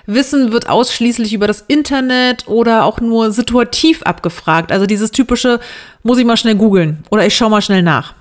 Wissen 0.07 0.53
wird 0.53 0.69
ausschließlich 0.69 1.33
über 1.33 1.49
das 1.49 1.65
Internet 1.67 2.47
oder 2.47 2.85
auch 2.85 3.01
nur 3.01 3.33
situativ 3.33 4.03
abgefragt. 4.03 4.71
Also 4.71 4.87
dieses 4.87 5.11
typische, 5.11 5.59
muss 6.05 6.19
ich 6.19 6.25
mal 6.25 6.37
schnell 6.37 6.55
googeln 6.55 7.03
oder 7.11 7.27
ich 7.27 7.37
schaue 7.37 7.51
mal 7.51 7.63
schnell 7.63 7.83
nach. 7.83 8.15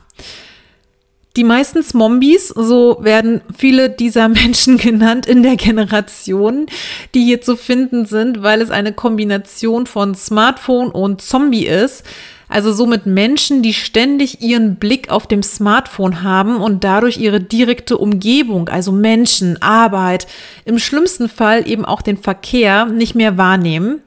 Die 1.36 1.44
meisten 1.44 1.84
Zombies, 1.84 2.48
so 2.50 2.98
werden 3.02 3.42
viele 3.56 3.90
dieser 3.90 4.30
Menschen 4.30 4.78
genannt 4.78 5.26
in 5.26 5.44
der 5.44 5.58
Generation, 5.58 6.68
die 7.14 7.24
hier 7.24 7.42
zu 7.42 7.58
finden 7.58 8.06
sind, 8.06 8.42
weil 8.42 8.62
es 8.62 8.72
eine 8.72 8.94
Kombination 8.94 9.86
von 9.86 10.16
Smartphone 10.16 10.90
und 10.90 11.22
Zombie 11.22 11.68
ist. 11.68 12.06
Also 12.48 12.72
somit 12.72 13.06
Menschen, 13.06 13.64
die 13.64 13.74
ständig 13.74 14.42
ihren 14.42 14.76
Blick 14.76 15.10
auf 15.10 15.28
dem 15.28 15.42
Smartphone 15.42 16.22
haben 16.22 16.58
und 16.58 16.84
dadurch 16.84 17.18
ihre 17.18 17.42
direkte 17.42 17.98
Umgebung, 17.98 18.70
also 18.70 18.92
Menschen, 18.92 19.62
Arbeit, 19.62 20.28
im 20.64 20.78
schlimmsten 20.78 21.28
Fall 21.28 21.68
eben 21.68 21.86
auch 21.86 22.04
den 22.04 22.18
Verkehr 22.18 22.86
nicht 22.86 23.16
mehr 23.16 23.38
wahrnehmen. 23.38 24.02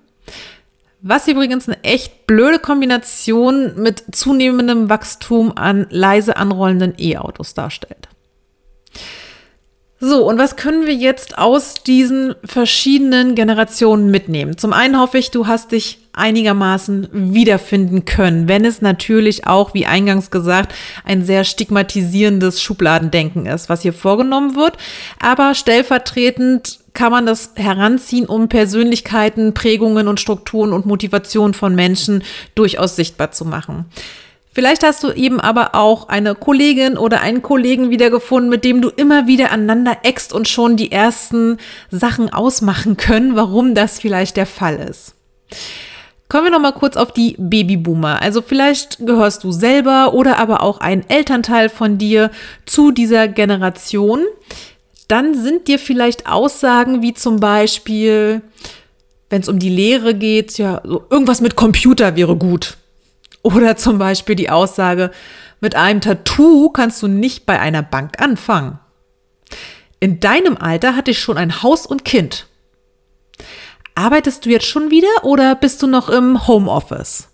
Was 1.01 1.29
übrigens 1.29 1.69
eine 1.69 1.83
echt 1.85 2.27
blöde 2.27 2.59
Kombination 2.59 3.81
mit 3.81 4.03
zunehmendem 4.13 4.89
Wachstum 4.89 5.53
an 5.57 5.87
leise 5.91 6.37
anrollenden 6.37 6.95
E-Autos 6.99 7.55
darstellt. 7.55 8.09
So, 10.01 10.25
und 10.29 10.39
was 10.39 10.55
können 10.55 10.87
wir 10.87 10.95
jetzt 10.95 11.39
aus 11.39 11.75
diesen 11.83 12.37
verschiedenen 12.45 13.35
Generationen 13.35 14.13
mitnehmen? 14.13 14.57
Zum 14.57 14.73
einen 14.73 15.01
hoffe 15.01 15.19
ich, 15.19 15.33
du 15.33 15.49
hast 15.49 15.73
dich 15.73 15.99
einigermaßen 16.13 17.09
wiederfinden 17.13 18.05
können, 18.05 18.49
wenn 18.49 18.65
es 18.65 18.81
natürlich 18.81 19.49
auch, 19.49 19.75
wie 19.75 19.87
eingangs 19.87 20.31
gesagt, 20.31 20.73
ein 21.05 21.25
sehr 21.25 21.43
stigmatisierendes 21.43 22.63
Schubladendenken 22.63 23.47
ist, 23.47 23.69
was 23.69 23.83
hier 23.83 23.93
vorgenommen 23.93 24.55
wird. 24.55 24.77
Aber 25.19 25.55
stellvertretend 25.55 26.79
kann 26.99 27.13
man 27.13 27.27
das 27.27 27.53
heranziehen, 27.55 28.27
um 28.27 28.49
Persönlichkeiten, 28.49 29.55
Prägungen 29.55 30.09
und 30.09 30.19
Strukturen 30.19 30.73
und 30.73 30.85
Motivationen 30.85 31.55
von 31.55 31.77
Menschen 31.77 32.25
durchaus 32.57 32.97
sichtbar 32.97 33.31
zu 33.31 33.45
machen. 33.45 33.85
Vielleicht 34.53 34.83
hast 34.83 35.05
du 35.05 35.13
eben 35.13 35.39
aber 35.39 35.77
auch 35.77 36.09
eine 36.09 36.35
Kollegin 36.35 36.99
oder 36.99 37.21
einen 37.21 37.41
Kollegen 37.41 37.91
wiedergefunden, 37.91 38.51
mit 38.51 38.65
dem 38.65 38.83
du 38.83 38.89
immer 38.89 39.29
wieder 39.29 39.53
aneinander 39.53 39.99
eckst 40.03 40.33
und 40.33 40.49
schon 40.49 40.77
die 40.77 40.91
ersten 40.91 41.59
Sachen 41.93 42.33
ausmachen 42.33 42.97
können, 42.97 43.37
warum 43.37 43.77
das 43.77 44.01
vielleicht 44.01 44.37
der 44.37 44.47
Fall 44.47 44.79
ist. 44.79 45.15
Kommen 46.29 46.47
wir 46.47 46.51
noch 46.51 46.59
mal 46.59 46.73
kurz 46.73 46.97
auf 46.97 47.13
die 47.13 47.37
Babyboomer. 47.39 48.21
Also 48.21 48.43
vielleicht 48.43 49.07
gehörst 49.07 49.45
du 49.45 49.53
selber 49.53 50.15
oder 50.15 50.39
aber 50.39 50.65
auch 50.65 50.81
ein 50.81 51.09
Elternteil 51.09 51.69
von 51.69 51.97
dir 51.97 52.33
zu 52.67 52.91
dieser 52.91 53.29
Generation. 53.29 54.25
Dann 55.09 55.35
sind 55.35 55.69
dir 55.69 55.79
vielleicht 55.79 56.27
Aussagen 56.27 57.03
wie 57.03 57.15
zum 57.15 57.41
Beispiel, 57.41 58.43
wenn 59.31 59.41
es 59.41 59.49
um 59.49 59.59
die 59.59 59.71
Lehre 59.71 60.15
geht, 60.15 60.59
ja, 60.59 60.83
so 60.85 61.05
irgendwas 61.11 61.41
mit 61.41 61.57
Computer 61.57 62.15
wäre 62.15 62.37
gut. 62.37 62.77
Oder 63.43 63.77
zum 63.77 63.99
Beispiel 63.99 64.35
die 64.35 64.51
Aussage, 64.51 65.11
mit 65.61 65.75
einem 65.75 66.01
Tattoo 66.01 66.71
kannst 66.71 67.03
du 67.03 67.09
nicht 67.09 67.47
bei 67.47 67.59
einer 67.59 67.83
Bank 67.83 68.21
anfangen. 68.21 68.79
In 70.01 70.21
deinem 70.21 70.57
Alter 70.57 70.95
hatte 70.95 71.11
ich 71.11 71.19
schon 71.19 71.39
ein 71.39 71.63
Haus 71.63 71.87
und 71.87 72.05
Kind. 72.05 72.47
Arbeitest 73.95 74.45
du 74.45 74.51
jetzt 74.51 74.67
schon 74.67 74.91
wieder 74.91 75.09
oder 75.25 75.55
bist 75.57 75.83
du 75.83 75.87
noch 75.89 76.09
im 76.09 76.47
Homeoffice? 76.47 77.29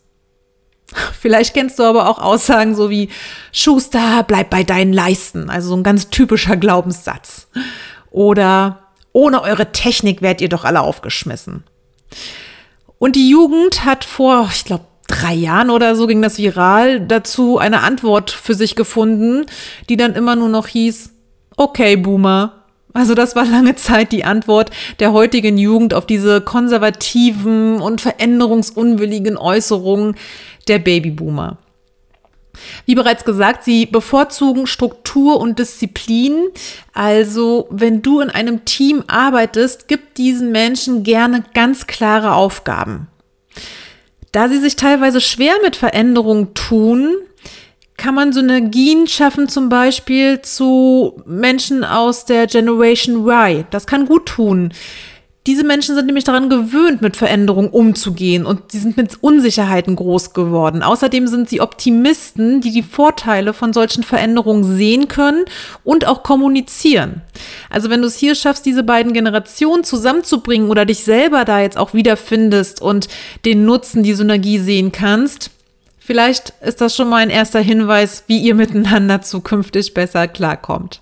Vielleicht 1.21 1.55
kennst 1.55 1.79
du 1.79 1.83
aber 1.83 2.09
auch 2.09 2.19
Aussagen 2.19 2.75
so 2.75 2.91
wie 2.91 3.09
Schuster, 3.53 4.25
bleib 4.27 4.51
bei 4.51 4.63
deinen 4.63 4.93
Leisten, 4.93 5.51
also 5.51 5.69
so 5.71 5.77
ein 5.77 5.83
ganz 5.83 6.11
typischer 6.11 6.57
Glaubenssatz. 6.57 7.49
Oder 8.11 8.81
ohne 9.13 9.43
eure 9.43 9.73
Technik 9.73 10.23
werdet 10.23 10.41
ihr 10.41 10.49
doch 10.49 10.65
alle 10.65 10.81
aufgeschmissen. 10.81 11.65
Und 12.99 13.17
die 13.17 13.29
Jugend 13.29 13.85
hat 13.85 14.05
vor, 14.05 14.49
ich 14.53 14.65
glaube, 14.65 14.85
drei 15.07 15.35
Jahren 15.35 15.71
oder 15.71 15.95
so 15.97 16.07
ging 16.07 16.23
das 16.23 16.39
viral, 16.39 17.01
dazu 17.01 17.59
eine 17.59 17.83
Antwort 17.83 18.31
für 18.31 18.55
sich 18.55 18.77
gefunden, 18.77 19.47
die 19.89 19.97
dann 19.97 20.15
immer 20.15 20.37
nur 20.37 20.49
noch 20.49 20.67
hieß, 20.67 21.11
okay, 21.57 21.97
Boomer. 21.97 22.64
Also 22.95 23.15
das 23.15 23.35
war 23.35 23.45
lange 23.45 23.75
Zeit 23.75 24.13
die 24.13 24.25
Antwort 24.25 24.71
der 25.01 25.13
heutigen 25.13 25.59
Jugend 25.59 25.93
auf 25.95 26.07
diese 26.07 26.41
konservativen 26.41 27.81
und 27.81 28.01
veränderungsunwilligen 28.01 29.37
Äußerungen 29.37 30.17
der 30.69 30.79
Babyboomer. 30.79 31.59
Wie 32.87 32.95
bereits 32.95 33.25
gesagt, 33.25 33.65
sie 33.65 33.85
bevorzugen 33.87 34.69
Struktur 34.69 35.41
und 35.41 35.59
Disziplin. 35.59 36.51
Also, 36.93 37.67
wenn 37.71 38.01
du 38.01 38.21
in 38.21 38.31
einem 38.31 38.65
Team 38.65 39.03
arbeitest, 39.09 39.89
gib 39.89 40.15
diesen 40.15 40.53
Menschen 40.53 41.03
gerne 41.03 41.43
ganz 41.53 41.89
klare 41.89 42.35
Aufgaben. 42.35 43.09
Da 44.31 44.49
sie 44.49 44.59
sich 44.59 44.77
teilweise 44.77 45.21
schwer 45.21 45.55
mit 45.65 45.75
Veränderungen 45.75 46.55
tun, 46.55 47.17
kann 47.97 48.15
man 48.15 48.33
Synergien 48.33 49.07
schaffen, 49.07 49.49
zum 49.49 49.69
Beispiel 49.69 50.43
zu 50.43 51.23
Menschen 51.27 51.85
aus 51.85 52.25
der 52.25 52.47
Generation 52.47 53.27
Y. 53.27 53.65
Das 53.71 53.87
kann 53.87 54.07
gut 54.07 54.27
tun. 54.27 54.73
Diese 55.47 55.63
Menschen 55.63 55.95
sind 55.95 56.07
nämlich 56.07 56.25
daran 56.25 56.49
gewöhnt, 56.49 57.03
mit 57.03 57.19
Veränderungen 57.19 57.69
umzugehen 57.69 58.47
und 58.47 58.73
sie 58.73 58.79
sind 58.79 58.97
mit 58.97 59.23
Unsicherheiten 59.23 59.95
groß 59.95 60.33
geworden. 60.33 60.83
Außerdem 60.83 61.27
sind 61.27 61.51
sie 61.51 61.61
Optimisten, 61.61 62.63
die 62.63 62.71
die 62.71 62.83
Vorteile 62.83 63.53
von 63.53 63.75
solchen 63.75 64.05
Veränderungen 64.05 64.65
sehen 64.65 65.07
können 65.07 65.45
und 65.85 66.07
auch 66.07 66.23
kommunizieren. 66.23 67.21
Also 67.69 67.91
wenn 67.91 68.01
du 68.01 68.07
es 68.07 68.17
hier 68.17 68.35
schaffst, 68.35 68.65
diese 68.65 68.85
beiden 68.85 69.13
Generationen 69.13 69.85
zusammenzubringen 69.85 70.71
oder 70.71 70.87
dich 70.87 71.05
selber 71.05 71.45
da 71.45 71.61
jetzt 71.61 71.77
auch 71.77 71.93
wiederfindest 71.93 72.81
und 72.81 73.09
den 73.45 73.67
Nutzen, 73.67 74.03
die 74.03 74.15
Synergie 74.15 74.59
sehen 74.59 74.93
kannst, 74.93 75.51
vielleicht 76.05 76.51
ist 76.61 76.81
das 76.81 76.95
schon 76.95 77.09
mal 77.09 77.19
ein 77.19 77.31
erster 77.31 77.61
Hinweis, 77.61 78.25
wie 78.27 78.39
ihr 78.39 78.55
miteinander 78.55 79.23
zukünftig 79.23 79.95
besser 79.95 80.29
klarkommt. 80.29 81.01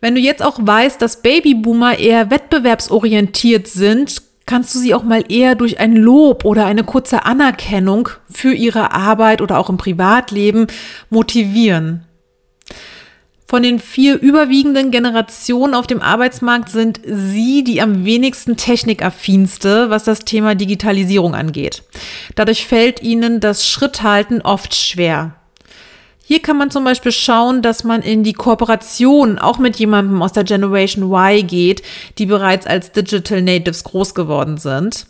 Wenn 0.00 0.14
du 0.14 0.20
jetzt 0.20 0.44
auch 0.44 0.58
weißt, 0.60 1.00
dass 1.00 1.22
Babyboomer 1.22 1.98
eher 1.98 2.30
wettbewerbsorientiert 2.30 3.66
sind, 3.66 4.22
kannst 4.46 4.74
du 4.74 4.78
sie 4.78 4.94
auch 4.94 5.02
mal 5.02 5.24
eher 5.30 5.54
durch 5.54 5.80
ein 5.80 5.96
Lob 5.96 6.44
oder 6.44 6.66
eine 6.66 6.84
kurze 6.84 7.24
Anerkennung 7.24 8.10
für 8.30 8.52
ihre 8.52 8.92
Arbeit 8.92 9.40
oder 9.40 9.58
auch 9.58 9.70
im 9.70 9.78
Privatleben 9.78 10.66
motivieren. 11.08 12.04
Von 13.54 13.62
den 13.62 13.78
vier 13.78 14.20
überwiegenden 14.20 14.90
Generationen 14.90 15.74
auf 15.74 15.86
dem 15.86 16.02
Arbeitsmarkt 16.02 16.70
sind 16.70 16.98
sie 17.04 17.62
die 17.62 17.80
am 17.80 18.04
wenigsten 18.04 18.56
technikaffinste, 18.56 19.90
was 19.90 20.02
das 20.02 20.24
Thema 20.24 20.56
Digitalisierung 20.56 21.36
angeht. 21.36 21.84
Dadurch 22.34 22.66
fällt 22.66 23.00
ihnen 23.00 23.38
das 23.38 23.68
Schritthalten 23.68 24.42
oft 24.42 24.74
schwer. 24.74 25.36
Hier 26.24 26.42
kann 26.42 26.58
man 26.58 26.72
zum 26.72 26.82
Beispiel 26.82 27.12
schauen, 27.12 27.62
dass 27.62 27.84
man 27.84 28.02
in 28.02 28.24
die 28.24 28.32
Kooperation 28.32 29.38
auch 29.38 29.60
mit 29.60 29.76
jemandem 29.76 30.20
aus 30.20 30.32
der 30.32 30.42
Generation 30.42 31.12
Y 31.12 31.46
geht, 31.46 31.84
die 32.18 32.26
bereits 32.26 32.66
als 32.66 32.90
Digital 32.90 33.40
Natives 33.40 33.84
groß 33.84 34.16
geworden 34.16 34.58
sind. 34.58 35.06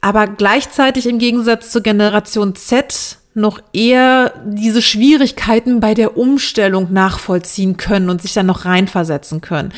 Aber 0.00 0.28
gleichzeitig 0.28 1.08
im 1.08 1.18
Gegensatz 1.18 1.72
zur 1.72 1.82
Generation 1.82 2.54
Z 2.54 3.18
noch 3.38 3.60
eher 3.72 4.34
diese 4.44 4.82
Schwierigkeiten 4.82 5.80
bei 5.80 5.94
der 5.94 6.16
Umstellung 6.16 6.92
nachvollziehen 6.92 7.76
können 7.76 8.10
und 8.10 8.20
sich 8.22 8.34
dann 8.34 8.46
noch 8.46 8.64
reinversetzen 8.64 9.40
können. 9.40 9.72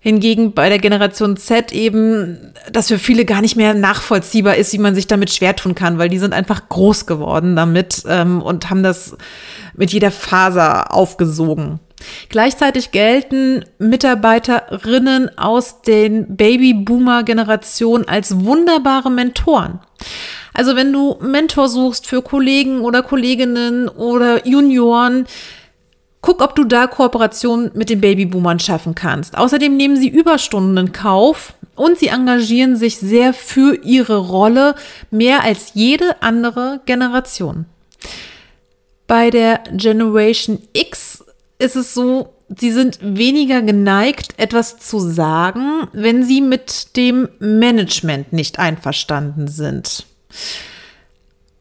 Hingegen 0.00 0.52
bei 0.52 0.68
der 0.68 0.78
Generation 0.78 1.38
Z 1.38 1.72
eben, 1.72 2.52
das 2.70 2.88
für 2.88 2.98
viele 2.98 3.24
gar 3.24 3.40
nicht 3.40 3.56
mehr 3.56 3.72
nachvollziehbar 3.72 4.56
ist, 4.56 4.72
wie 4.74 4.78
man 4.78 4.94
sich 4.94 5.06
damit 5.06 5.30
schwer 5.30 5.56
tun 5.56 5.74
kann, 5.74 5.96
weil 5.96 6.10
die 6.10 6.18
sind 6.18 6.34
einfach 6.34 6.68
groß 6.68 7.06
geworden 7.06 7.56
damit 7.56 8.02
ähm, 8.06 8.42
und 8.42 8.68
haben 8.68 8.82
das 8.82 9.16
mit 9.74 9.92
jeder 9.92 10.10
Faser 10.10 10.92
aufgesogen. 10.92 11.80
Gleichzeitig 12.28 12.90
gelten 12.90 13.64
Mitarbeiterinnen 13.78 15.38
aus 15.38 15.80
den 15.80 16.36
Babyboomer-Generationen 16.36 18.06
als 18.06 18.44
wunderbare 18.44 19.10
Mentoren. 19.10 19.80
Also 20.54 20.76
wenn 20.76 20.92
du 20.92 21.16
Mentor 21.20 21.68
suchst 21.68 22.06
für 22.06 22.22
Kollegen 22.22 22.80
oder 22.80 23.02
Kolleginnen 23.02 23.88
oder 23.88 24.46
Junioren, 24.46 25.26
Guck, 26.24 26.40
ob 26.40 26.54
du 26.54 26.64
da 26.64 26.86
Kooperation 26.86 27.70
mit 27.74 27.90
den 27.90 28.00
Babyboomern 28.00 28.58
schaffen 28.58 28.94
kannst. 28.94 29.36
Außerdem 29.36 29.76
nehmen 29.76 29.98
sie 29.98 30.08
Überstunden 30.08 30.78
in 30.78 30.92
Kauf 30.92 31.52
und 31.76 31.98
sie 31.98 32.06
engagieren 32.06 32.76
sich 32.76 32.96
sehr 32.96 33.34
für 33.34 33.76
ihre 33.84 34.16
Rolle 34.16 34.74
mehr 35.10 35.44
als 35.44 35.72
jede 35.74 36.22
andere 36.22 36.80
Generation. 36.86 37.66
Bei 39.06 39.28
der 39.28 39.60
Generation 39.72 40.60
X 40.72 41.22
ist 41.58 41.76
es 41.76 41.92
so, 41.92 42.32
sie 42.56 42.72
sind 42.72 43.00
weniger 43.02 43.60
geneigt, 43.60 44.38
etwas 44.38 44.78
zu 44.78 45.00
sagen, 45.00 45.88
wenn 45.92 46.22
sie 46.22 46.40
mit 46.40 46.96
dem 46.96 47.28
Management 47.38 48.32
nicht 48.32 48.58
einverstanden 48.58 49.46
sind. 49.46 50.06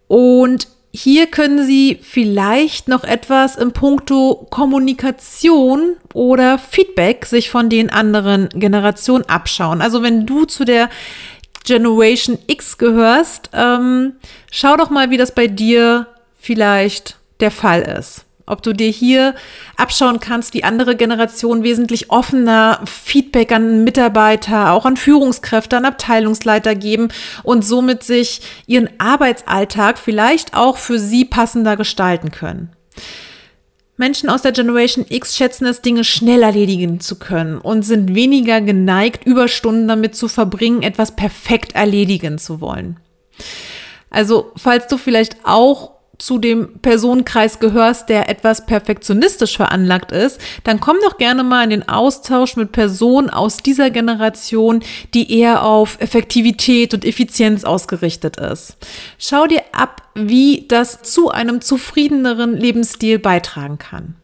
Und 0.07 0.67
hier 0.95 1.25
können 1.25 1.65
Sie 1.65 1.97
vielleicht 2.03 2.87
noch 2.87 3.03
etwas 3.03 3.55
im 3.55 3.71
Punkto 3.71 4.47
Kommunikation 4.51 5.95
oder 6.13 6.59
Feedback 6.59 7.25
sich 7.25 7.49
von 7.49 7.67
den 7.67 7.89
anderen 7.89 8.49
Generationen 8.49 9.27
abschauen. 9.27 9.81
Also 9.81 10.03
wenn 10.03 10.27
du 10.27 10.45
zu 10.45 10.65
der 10.65 10.89
Generation 11.65 12.37
X 12.45 12.77
gehörst, 12.77 13.49
ähm, 13.53 14.13
schau 14.51 14.77
doch 14.77 14.91
mal, 14.91 15.09
wie 15.09 15.17
das 15.17 15.33
bei 15.33 15.47
dir 15.47 16.07
vielleicht 16.37 17.17
der 17.39 17.51
Fall 17.51 17.81
ist. 17.81 18.22
Ob 18.45 18.61
du 18.61 18.73
dir 18.73 18.89
hier 18.89 19.35
abschauen 19.77 20.19
kannst, 20.19 20.53
wie 20.53 20.65
andere 20.65 20.97
Generationen 20.97 21.63
wesentlich 21.63 22.11
offener 22.11 22.81
Feedback 22.85 23.53
an 23.53 23.85
Mitarbeiter, 23.85 24.73
auch 24.73 24.85
an 24.85 24.97
Führungskräfte, 24.97 25.77
an 25.77 25.85
Abteilungsleiter 25.85 26.75
geben 26.75 27.07
und 27.43 27.63
somit 27.63 28.03
sich 28.03 28.41
ihren 28.67 28.89
Arbeitsalltag 28.99 29.97
vielleicht 29.97 30.55
auch 30.55 30.77
für 30.77 30.99
sie 30.99 31.23
passender 31.23 31.77
gestalten 31.77 32.31
können. 32.31 32.69
Menschen 33.95 34.29
aus 34.29 34.41
der 34.41 34.51
Generation 34.51 35.05
X 35.07 35.37
schätzen 35.37 35.65
es, 35.65 35.81
Dinge 35.81 36.03
schnell 36.03 36.41
erledigen 36.41 36.99
zu 36.99 37.19
können 37.19 37.59
und 37.59 37.83
sind 37.83 38.13
weniger 38.15 38.59
geneigt, 38.59 39.25
Überstunden 39.25 39.87
damit 39.87 40.15
zu 40.15 40.27
verbringen, 40.27 40.81
etwas 40.81 41.15
perfekt 41.15 41.75
erledigen 41.75 42.39
zu 42.39 42.59
wollen. 42.59 42.99
Also, 44.09 44.51
falls 44.57 44.87
du 44.87 44.97
vielleicht 44.97 45.37
auch 45.43 45.92
zu 46.23 46.37
dem 46.37 46.79
Personenkreis 46.79 47.59
gehörst, 47.59 48.07
der 48.07 48.29
etwas 48.29 48.65
perfektionistisch 48.65 49.57
veranlagt 49.57 50.13
ist, 50.13 50.39
dann 50.63 50.79
komm 50.79 50.95
doch 51.03 51.17
gerne 51.17 51.43
mal 51.43 51.65
in 51.65 51.69
den 51.71 51.89
Austausch 51.89 52.55
mit 52.55 52.71
Personen 52.71 53.29
aus 53.29 53.57
dieser 53.57 53.89
Generation, 53.89 54.83
die 55.13 55.37
eher 55.37 55.63
auf 55.63 55.99
Effektivität 55.99 56.93
und 56.93 57.03
Effizienz 57.03 57.65
ausgerichtet 57.65 58.37
ist. 58.37 58.77
Schau 59.19 59.47
dir 59.47 59.63
ab, 59.73 60.03
wie 60.15 60.65
das 60.69 61.01
zu 61.01 61.29
einem 61.29 61.59
zufriedeneren 61.59 62.55
Lebensstil 62.55 63.19
beitragen 63.19 63.77
kann. 63.77 64.15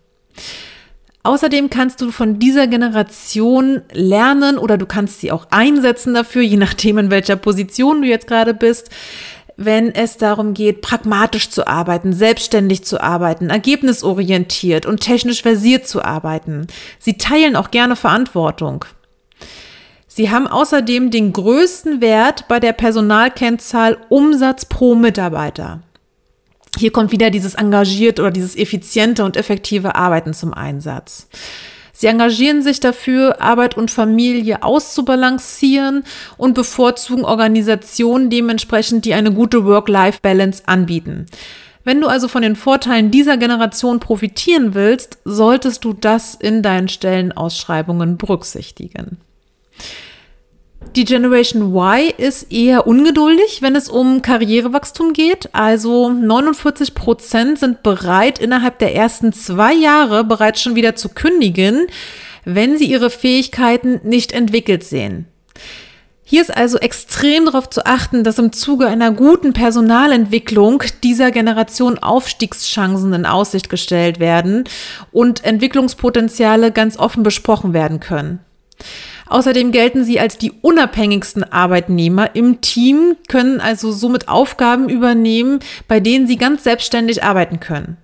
Außerdem 1.23 1.69
kannst 1.69 1.99
du 1.99 2.11
von 2.11 2.39
dieser 2.39 2.67
Generation 2.67 3.81
lernen 3.91 4.57
oder 4.57 4.77
du 4.77 4.85
kannst 4.85 5.19
sie 5.19 5.33
auch 5.33 5.47
einsetzen 5.51 6.13
dafür, 6.13 6.43
je 6.43 6.55
nachdem 6.55 6.97
in 6.97 7.11
welcher 7.11 7.35
Position 7.35 8.01
du 8.01 8.07
jetzt 8.07 8.27
gerade 8.27 8.53
bist, 8.53 8.89
wenn 9.61 9.93
es 9.93 10.15
darum 10.17 10.53
geht, 10.53 10.81
pragmatisch 10.81 11.49
zu 11.49 11.67
arbeiten, 11.67 12.13
selbstständig 12.13 12.85
zu 12.85 13.01
arbeiten, 13.01 13.49
ergebnisorientiert 13.49 14.85
und 14.85 15.01
technisch 15.01 15.41
versiert 15.41 15.85
zu 15.85 16.01
arbeiten. 16.01 16.67
Sie 16.97 17.17
teilen 17.17 17.57
auch 17.57 17.69
gerne 17.69 17.97
Verantwortung. 17.97 18.85
Sie 20.07 20.31
haben 20.31 20.47
außerdem 20.47 21.11
den 21.11 21.33
größten 21.33 21.99
Wert 21.99 22.47
bei 22.47 22.59
der 22.59 22.73
Personalkennzahl 22.73 23.97
Umsatz 24.07 24.65
pro 24.65 24.95
Mitarbeiter. 24.95 25.81
Hier 26.77 26.91
kommt 26.91 27.11
wieder 27.11 27.29
dieses 27.29 27.55
engagiert 27.55 28.19
oder 28.19 28.31
dieses 28.31 28.55
effiziente 28.55 29.25
und 29.25 29.35
effektive 29.35 29.95
Arbeiten 29.95 30.33
zum 30.33 30.53
Einsatz. 30.53 31.27
Sie 31.99 32.07
engagieren 32.07 32.61
sich 32.61 32.79
dafür, 32.79 33.41
Arbeit 33.41 33.75
und 33.75 33.91
Familie 33.91 34.63
auszubalancieren 34.63 36.05
und 36.37 36.53
bevorzugen 36.53 37.25
Organisationen 37.25 38.29
dementsprechend, 38.29 39.03
die 39.03 39.13
eine 39.13 39.33
gute 39.33 39.65
Work-Life-Balance 39.65 40.63
anbieten. 40.65 41.25
Wenn 41.83 41.99
du 41.99 42.07
also 42.07 42.29
von 42.29 42.41
den 42.41 42.55
Vorteilen 42.55 43.11
dieser 43.11 43.35
Generation 43.35 43.99
profitieren 43.99 44.75
willst, 44.75 45.17
solltest 45.25 45.83
du 45.83 45.91
das 45.91 46.35
in 46.35 46.63
deinen 46.63 46.87
Stellenausschreibungen 46.87 48.15
berücksichtigen. 48.15 49.17
Die 50.95 51.05
Generation 51.05 51.75
Y 51.75 52.11
ist 52.17 52.51
eher 52.51 52.87
ungeduldig, 52.87 53.61
wenn 53.61 53.75
es 53.75 53.89
um 53.89 54.23
Karrierewachstum 54.23 55.13
geht. 55.13 55.49
Also 55.53 56.09
49 56.09 56.95
Prozent 56.95 57.59
sind 57.59 57.83
bereit, 57.83 58.39
innerhalb 58.39 58.79
der 58.79 58.95
ersten 58.95 59.31
zwei 59.31 59.73
Jahre 59.73 60.23
bereits 60.23 60.61
schon 60.61 60.75
wieder 60.75 60.95
zu 60.95 61.09
kündigen, 61.09 61.87
wenn 62.43 62.77
sie 62.77 62.85
ihre 62.85 63.11
Fähigkeiten 63.11 64.01
nicht 64.03 64.31
entwickelt 64.31 64.83
sehen. 64.83 65.27
Hier 66.23 66.41
ist 66.41 66.55
also 66.55 66.77
extrem 66.77 67.45
darauf 67.45 67.69
zu 67.69 67.85
achten, 67.85 68.23
dass 68.23 68.37
im 68.37 68.51
Zuge 68.51 68.87
einer 68.87 69.11
guten 69.11 69.53
Personalentwicklung 69.53 70.83
dieser 71.03 71.31
Generation 71.31 71.97
Aufstiegschancen 71.97 73.13
in 73.13 73.25
Aussicht 73.25 73.69
gestellt 73.69 74.19
werden 74.19 74.63
und 75.11 75.43
Entwicklungspotenziale 75.43 76.71
ganz 76.71 76.97
offen 76.97 77.23
besprochen 77.23 77.73
werden 77.73 77.99
können. 77.99 78.39
Außerdem 79.29 79.71
gelten 79.71 80.03
sie 80.03 80.19
als 80.19 80.37
die 80.37 80.51
unabhängigsten 80.51 81.43
Arbeitnehmer 81.43 82.35
im 82.35 82.61
Team, 82.61 83.15
können 83.27 83.61
also 83.61 83.91
somit 83.91 84.27
Aufgaben 84.27 84.89
übernehmen, 84.89 85.59
bei 85.87 85.99
denen 85.99 86.27
sie 86.27 86.37
ganz 86.37 86.63
selbstständig 86.63 87.23
arbeiten 87.23 87.59
können. 87.59 87.97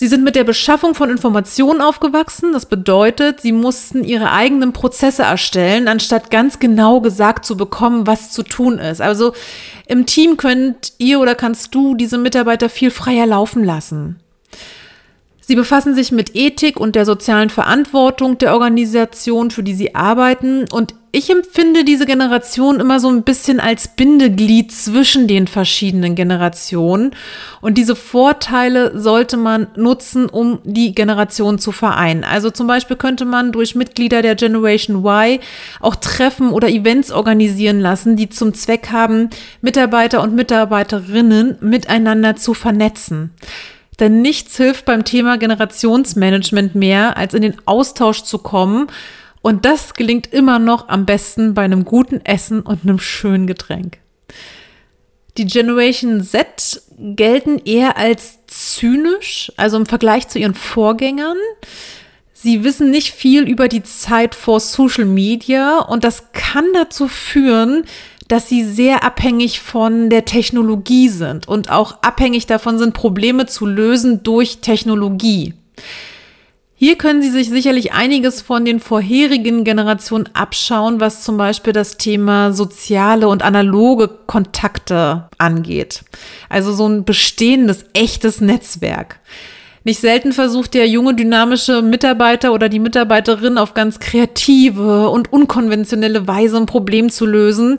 Sie 0.00 0.06
sind 0.06 0.24
mit 0.24 0.34
der 0.34 0.44
Beschaffung 0.44 0.94
von 0.94 1.10
Informationen 1.10 1.82
aufgewachsen. 1.82 2.54
Das 2.54 2.64
bedeutet, 2.64 3.42
sie 3.42 3.52
mussten 3.52 4.02
ihre 4.02 4.32
eigenen 4.32 4.72
Prozesse 4.72 5.24
erstellen, 5.24 5.88
anstatt 5.88 6.30
ganz 6.30 6.58
genau 6.58 7.02
gesagt 7.02 7.44
zu 7.44 7.54
bekommen, 7.54 8.06
was 8.06 8.32
zu 8.32 8.42
tun 8.42 8.78
ist. 8.78 9.02
Also 9.02 9.34
im 9.86 10.06
Team 10.06 10.38
könnt 10.38 10.94
ihr 10.96 11.20
oder 11.20 11.34
kannst 11.34 11.74
du 11.74 11.94
diese 11.94 12.16
Mitarbeiter 12.16 12.70
viel 12.70 12.90
freier 12.90 13.26
laufen 13.26 13.62
lassen. 13.62 14.16
Sie 15.50 15.56
befassen 15.56 15.96
sich 15.96 16.12
mit 16.12 16.36
Ethik 16.36 16.78
und 16.78 16.94
der 16.94 17.04
sozialen 17.04 17.50
Verantwortung 17.50 18.38
der 18.38 18.52
Organisation, 18.52 19.50
für 19.50 19.64
die 19.64 19.74
sie 19.74 19.96
arbeiten. 19.96 20.66
Und 20.70 20.94
ich 21.10 21.28
empfinde 21.28 21.82
diese 21.82 22.06
Generation 22.06 22.78
immer 22.78 23.00
so 23.00 23.08
ein 23.08 23.24
bisschen 23.24 23.58
als 23.58 23.96
Bindeglied 23.96 24.70
zwischen 24.70 25.26
den 25.26 25.48
verschiedenen 25.48 26.14
Generationen. 26.14 27.16
Und 27.60 27.78
diese 27.78 27.96
Vorteile 27.96 28.96
sollte 28.96 29.36
man 29.36 29.66
nutzen, 29.74 30.26
um 30.26 30.60
die 30.62 30.94
Generation 30.94 31.58
zu 31.58 31.72
vereinen. 31.72 32.22
Also 32.22 32.50
zum 32.52 32.68
Beispiel 32.68 32.96
könnte 32.96 33.24
man 33.24 33.50
durch 33.50 33.74
Mitglieder 33.74 34.22
der 34.22 34.36
Generation 34.36 35.04
Y 35.04 35.40
auch 35.80 35.96
Treffen 35.96 36.50
oder 36.52 36.68
Events 36.68 37.10
organisieren 37.10 37.80
lassen, 37.80 38.14
die 38.14 38.28
zum 38.28 38.54
Zweck 38.54 38.92
haben, 38.92 39.30
Mitarbeiter 39.62 40.22
und 40.22 40.32
Mitarbeiterinnen 40.32 41.56
miteinander 41.60 42.36
zu 42.36 42.54
vernetzen. 42.54 43.32
Denn 44.00 44.22
nichts 44.22 44.56
hilft 44.56 44.86
beim 44.86 45.04
Thema 45.04 45.36
Generationsmanagement 45.36 46.74
mehr, 46.74 47.18
als 47.18 47.34
in 47.34 47.42
den 47.42 47.56
Austausch 47.66 48.22
zu 48.22 48.38
kommen. 48.38 48.86
Und 49.42 49.64
das 49.64 49.94
gelingt 49.94 50.32
immer 50.32 50.58
noch 50.58 50.88
am 50.88 51.06
besten 51.06 51.54
bei 51.54 51.62
einem 51.62 51.84
guten 51.84 52.24
Essen 52.24 52.60
und 52.62 52.82
einem 52.82 52.98
schönen 52.98 53.46
Getränk. 53.46 53.98
Die 55.36 55.46
Generation 55.46 56.22
Z 56.22 56.82
gelten 56.98 57.58
eher 57.64 57.96
als 57.96 58.40
zynisch, 58.46 59.52
also 59.56 59.76
im 59.76 59.86
Vergleich 59.86 60.28
zu 60.28 60.38
ihren 60.38 60.54
Vorgängern. 60.54 61.36
Sie 62.32 62.64
wissen 62.64 62.90
nicht 62.90 63.12
viel 63.12 63.48
über 63.48 63.68
die 63.68 63.82
Zeit 63.82 64.34
vor 64.34 64.60
Social 64.60 65.04
Media 65.04 65.78
und 65.78 66.04
das 66.04 66.32
kann 66.32 66.64
dazu 66.72 67.06
führen, 67.06 67.84
dass 68.30 68.48
sie 68.48 68.64
sehr 68.64 69.02
abhängig 69.02 69.60
von 69.60 70.08
der 70.08 70.24
Technologie 70.24 71.08
sind 71.08 71.48
und 71.48 71.70
auch 71.70 71.98
abhängig 72.02 72.46
davon 72.46 72.78
sind, 72.78 72.94
Probleme 72.94 73.46
zu 73.46 73.66
lösen 73.66 74.22
durch 74.22 74.58
Technologie. 74.60 75.54
Hier 76.82 76.96
können 76.96 77.20
Sie 77.20 77.28
sich 77.28 77.50
sicherlich 77.50 77.92
einiges 77.92 78.40
von 78.40 78.64
den 78.64 78.80
vorherigen 78.80 79.64
Generationen 79.64 80.30
abschauen, 80.32 80.98
was 80.98 81.24
zum 81.24 81.36
Beispiel 81.36 81.74
das 81.74 81.98
Thema 81.98 82.54
soziale 82.54 83.28
und 83.28 83.42
analoge 83.42 84.08
Kontakte 84.26 85.28
angeht. 85.36 86.04
Also 86.48 86.72
so 86.72 86.88
ein 86.88 87.04
bestehendes, 87.04 87.84
echtes 87.92 88.40
Netzwerk. 88.40 89.20
Nicht 89.82 90.00
selten 90.00 90.32
versucht 90.32 90.74
der 90.74 90.86
junge, 90.88 91.14
dynamische 91.14 91.80
Mitarbeiter 91.80 92.52
oder 92.52 92.68
die 92.68 92.78
Mitarbeiterin 92.78 93.56
auf 93.56 93.72
ganz 93.72 93.98
kreative 93.98 95.08
und 95.08 95.32
unkonventionelle 95.32 96.26
Weise 96.26 96.58
ein 96.58 96.66
Problem 96.66 97.10
zu 97.10 97.24
lösen. 97.24 97.78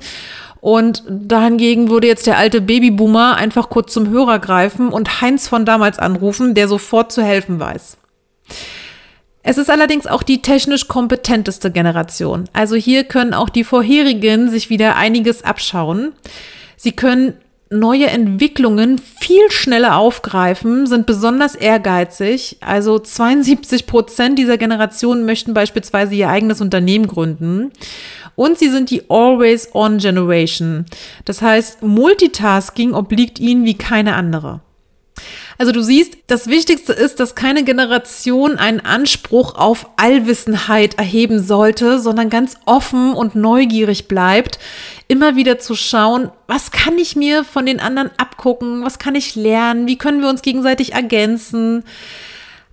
Und 0.61 1.03
dahingegen 1.09 1.89
würde 1.89 2.07
jetzt 2.07 2.27
der 2.27 2.37
alte 2.37 2.61
Babyboomer 2.61 3.35
einfach 3.35 3.69
kurz 3.69 3.91
zum 3.91 4.09
Hörer 4.09 4.39
greifen 4.39 4.89
und 4.89 5.21
Heinz 5.21 5.47
von 5.47 5.65
damals 5.65 5.97
anrufen, 5.99 6.53
der 6.53 6.67
sofort 6.67 7.11
zu 7.11 7.23
helfen 7.23 7.59
weiß. 7.59 7.97
Es 9.43 9.57
ist 9.57 9.71
allerdings 9.71 10.05
auch 10.05 10.21
die 10.21 10.43
technisch 10.43 10.87
kompetenteste 10.87 11.71
Generation. 11.71 12.47
Also 12.53 12.75
hier 12.75 13.03
können 13.05 13.33
auch 13.33 13.49
die 13.49 13.63
vorherigen 13.63 14.49
sich 14.51 14.69
wieder 14.69 14.95
einiges 14.97 15.43
abschauen. 15.43 16.13
Sie 16.77 16.91
können 16.91 17.33
neue 17.71 18.07
Entwicklungen 18.07 18.99
viel 18.99 19.49
schneller 19.49 19.95
aufgreifen, 19.95 20.85
sind 20.87 21.05
besonders 21.05 21.55
ehrgeizig. 21.55 22.57
Also 22.59 22.99
72 22.99 23.87
Prozent 23.87 24.37
dieser 24.37 24.57
Generation 24.57 25.25
möchten 25.25 25.53
beispielsweise 25.53 26.13
ihr 26.13 26.29
eigenes 26.29 26.59
Unternehmen 26.61 27.07
gründen. 27.07 27.71
Und 28.35 28.57
sie 28.57 28.69
sind 28.69 28.89
die 28.89 29.09
Always-On 29.09 29.97
Generation. 29.97 30.85
Das 31.25 31.41
heißt, 31.41 31.83
Multitasking 31.83 32.93
obliegt 32.93 33.39
ihnen 33.39 33.65
wie 33.65 33.77
keine 33.77 34.15
andere. 34.15 34.61
Also 35.57 35.71
du 35.71 35.83
siehst, 35.83 36.17
das 36.25 36.47
Wichtigste 36.47 36.91
ist, 36.91 37.19
dass 37.19 37.35
keine 37.35 37.63
Generation 37.63 38.57
einen 38.57 38.79
Anspruch 38.79 39.53
auf 39.53 39.89
Allwissenheit 39.95 40.95
erheben 40.97 41.39
sollte, 41.39 41.99
sondern 41.99 42.31
ganz 42.31 42.55
offen 42.65 43.13
und 43.13 43.35
neugierig 43.35 44.07
bleibt, 44.07 44.57
immer 45.07 45.35
wieder 45.35 45.59
zu 45.59 45.75
schauen, 45.75 46.31
was 46.47 46.71
kann 46.71 46.97
ich 46.97 47.15
mir 47.15 47.43
von 47.43 47.67
den 47.67 47.79
anderen 47.79 48.09
abgucken, 48.17 48.83
was 48.83 48.97
kann 48.97 49.13
ich 49.13 49.35
lernen, 49.35 49.85
wie 49.85 49.99
können 49.99 50.21
wir 50.21 50.29
uns 50.29 50.41
gegenseitig 50.41 50.93
ergänzen. 50.93 51.83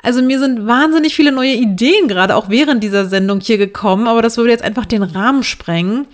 Also 0.02 0.22
mir 0.22 0.38
sind 0.38 0.66
wahnsinnig 0.66 1.14
viele 1.14 1.32
neue 1.32 1.54
Ideen 1.54 2.08
gerade 2.08 2.36
auch 2.36 2.48
während 2.48 2.82
dieser 2.82 3.06
Sendung 3.06 3.40
hier 3.40 3.58
gekommen, 3.58 4.06
aber 4.06 4.22
das 4.22 4.36
würde 4.36 4.50
jetzt 4.50 4.64
einfach 4.64 4.86
den 4.86 5.02
Rahmen 5.02 5.42
sprengen. 5.42 6.06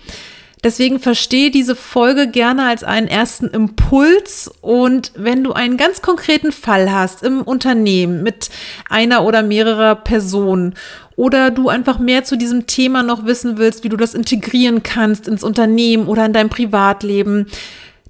Deswegen 0.65 0.99
verstehe 0.99 1.51
diese 1.51 1.75
Folge 1.75 2.27
gerne 2.27 2.65
als 2.65 2.83
einen 2.83 3.07
ersten 3.07 3.45
Impuls 3.45 4.49
und 4.61 5.11
wenn 5.15 5.43
du 5.43 5.53
einen 5.53 5.77
ganz 5.77 6.01
konkreten 6.01 6.51
Fall 6.51 6.91
hast 6.91 7.21
im 7.21 7.43
Unternehmen 7.43 8.23
mit 8.23 8.49
einer 8.89 9.23
oder 9.25 9.43
mehrerer 9.43 9.93
Personen 9.93 10.73
oder 11.15 11.51
du 11.51 11.69
einfach 11.69 11.99
mehr 11.99 12.23
zu 12.23 12.35
diesem 12.35 12.65
Thema 12.65 13.03
noch 13.03 13.27
wissen 13.27 13.59
willst, 13.59 13.83
wie 13.83 13.89
du 13.89 13.95
das 13.95 14.15
integrieren 14.15 14.81
kannst 14.81 15.27
ins 15.27 15.43
Unternehmen 15.43 16.07
oder 16.07 16.25
in 16.25 16.33
dein 16.33 16.49
Privatleben, 16.49 17.45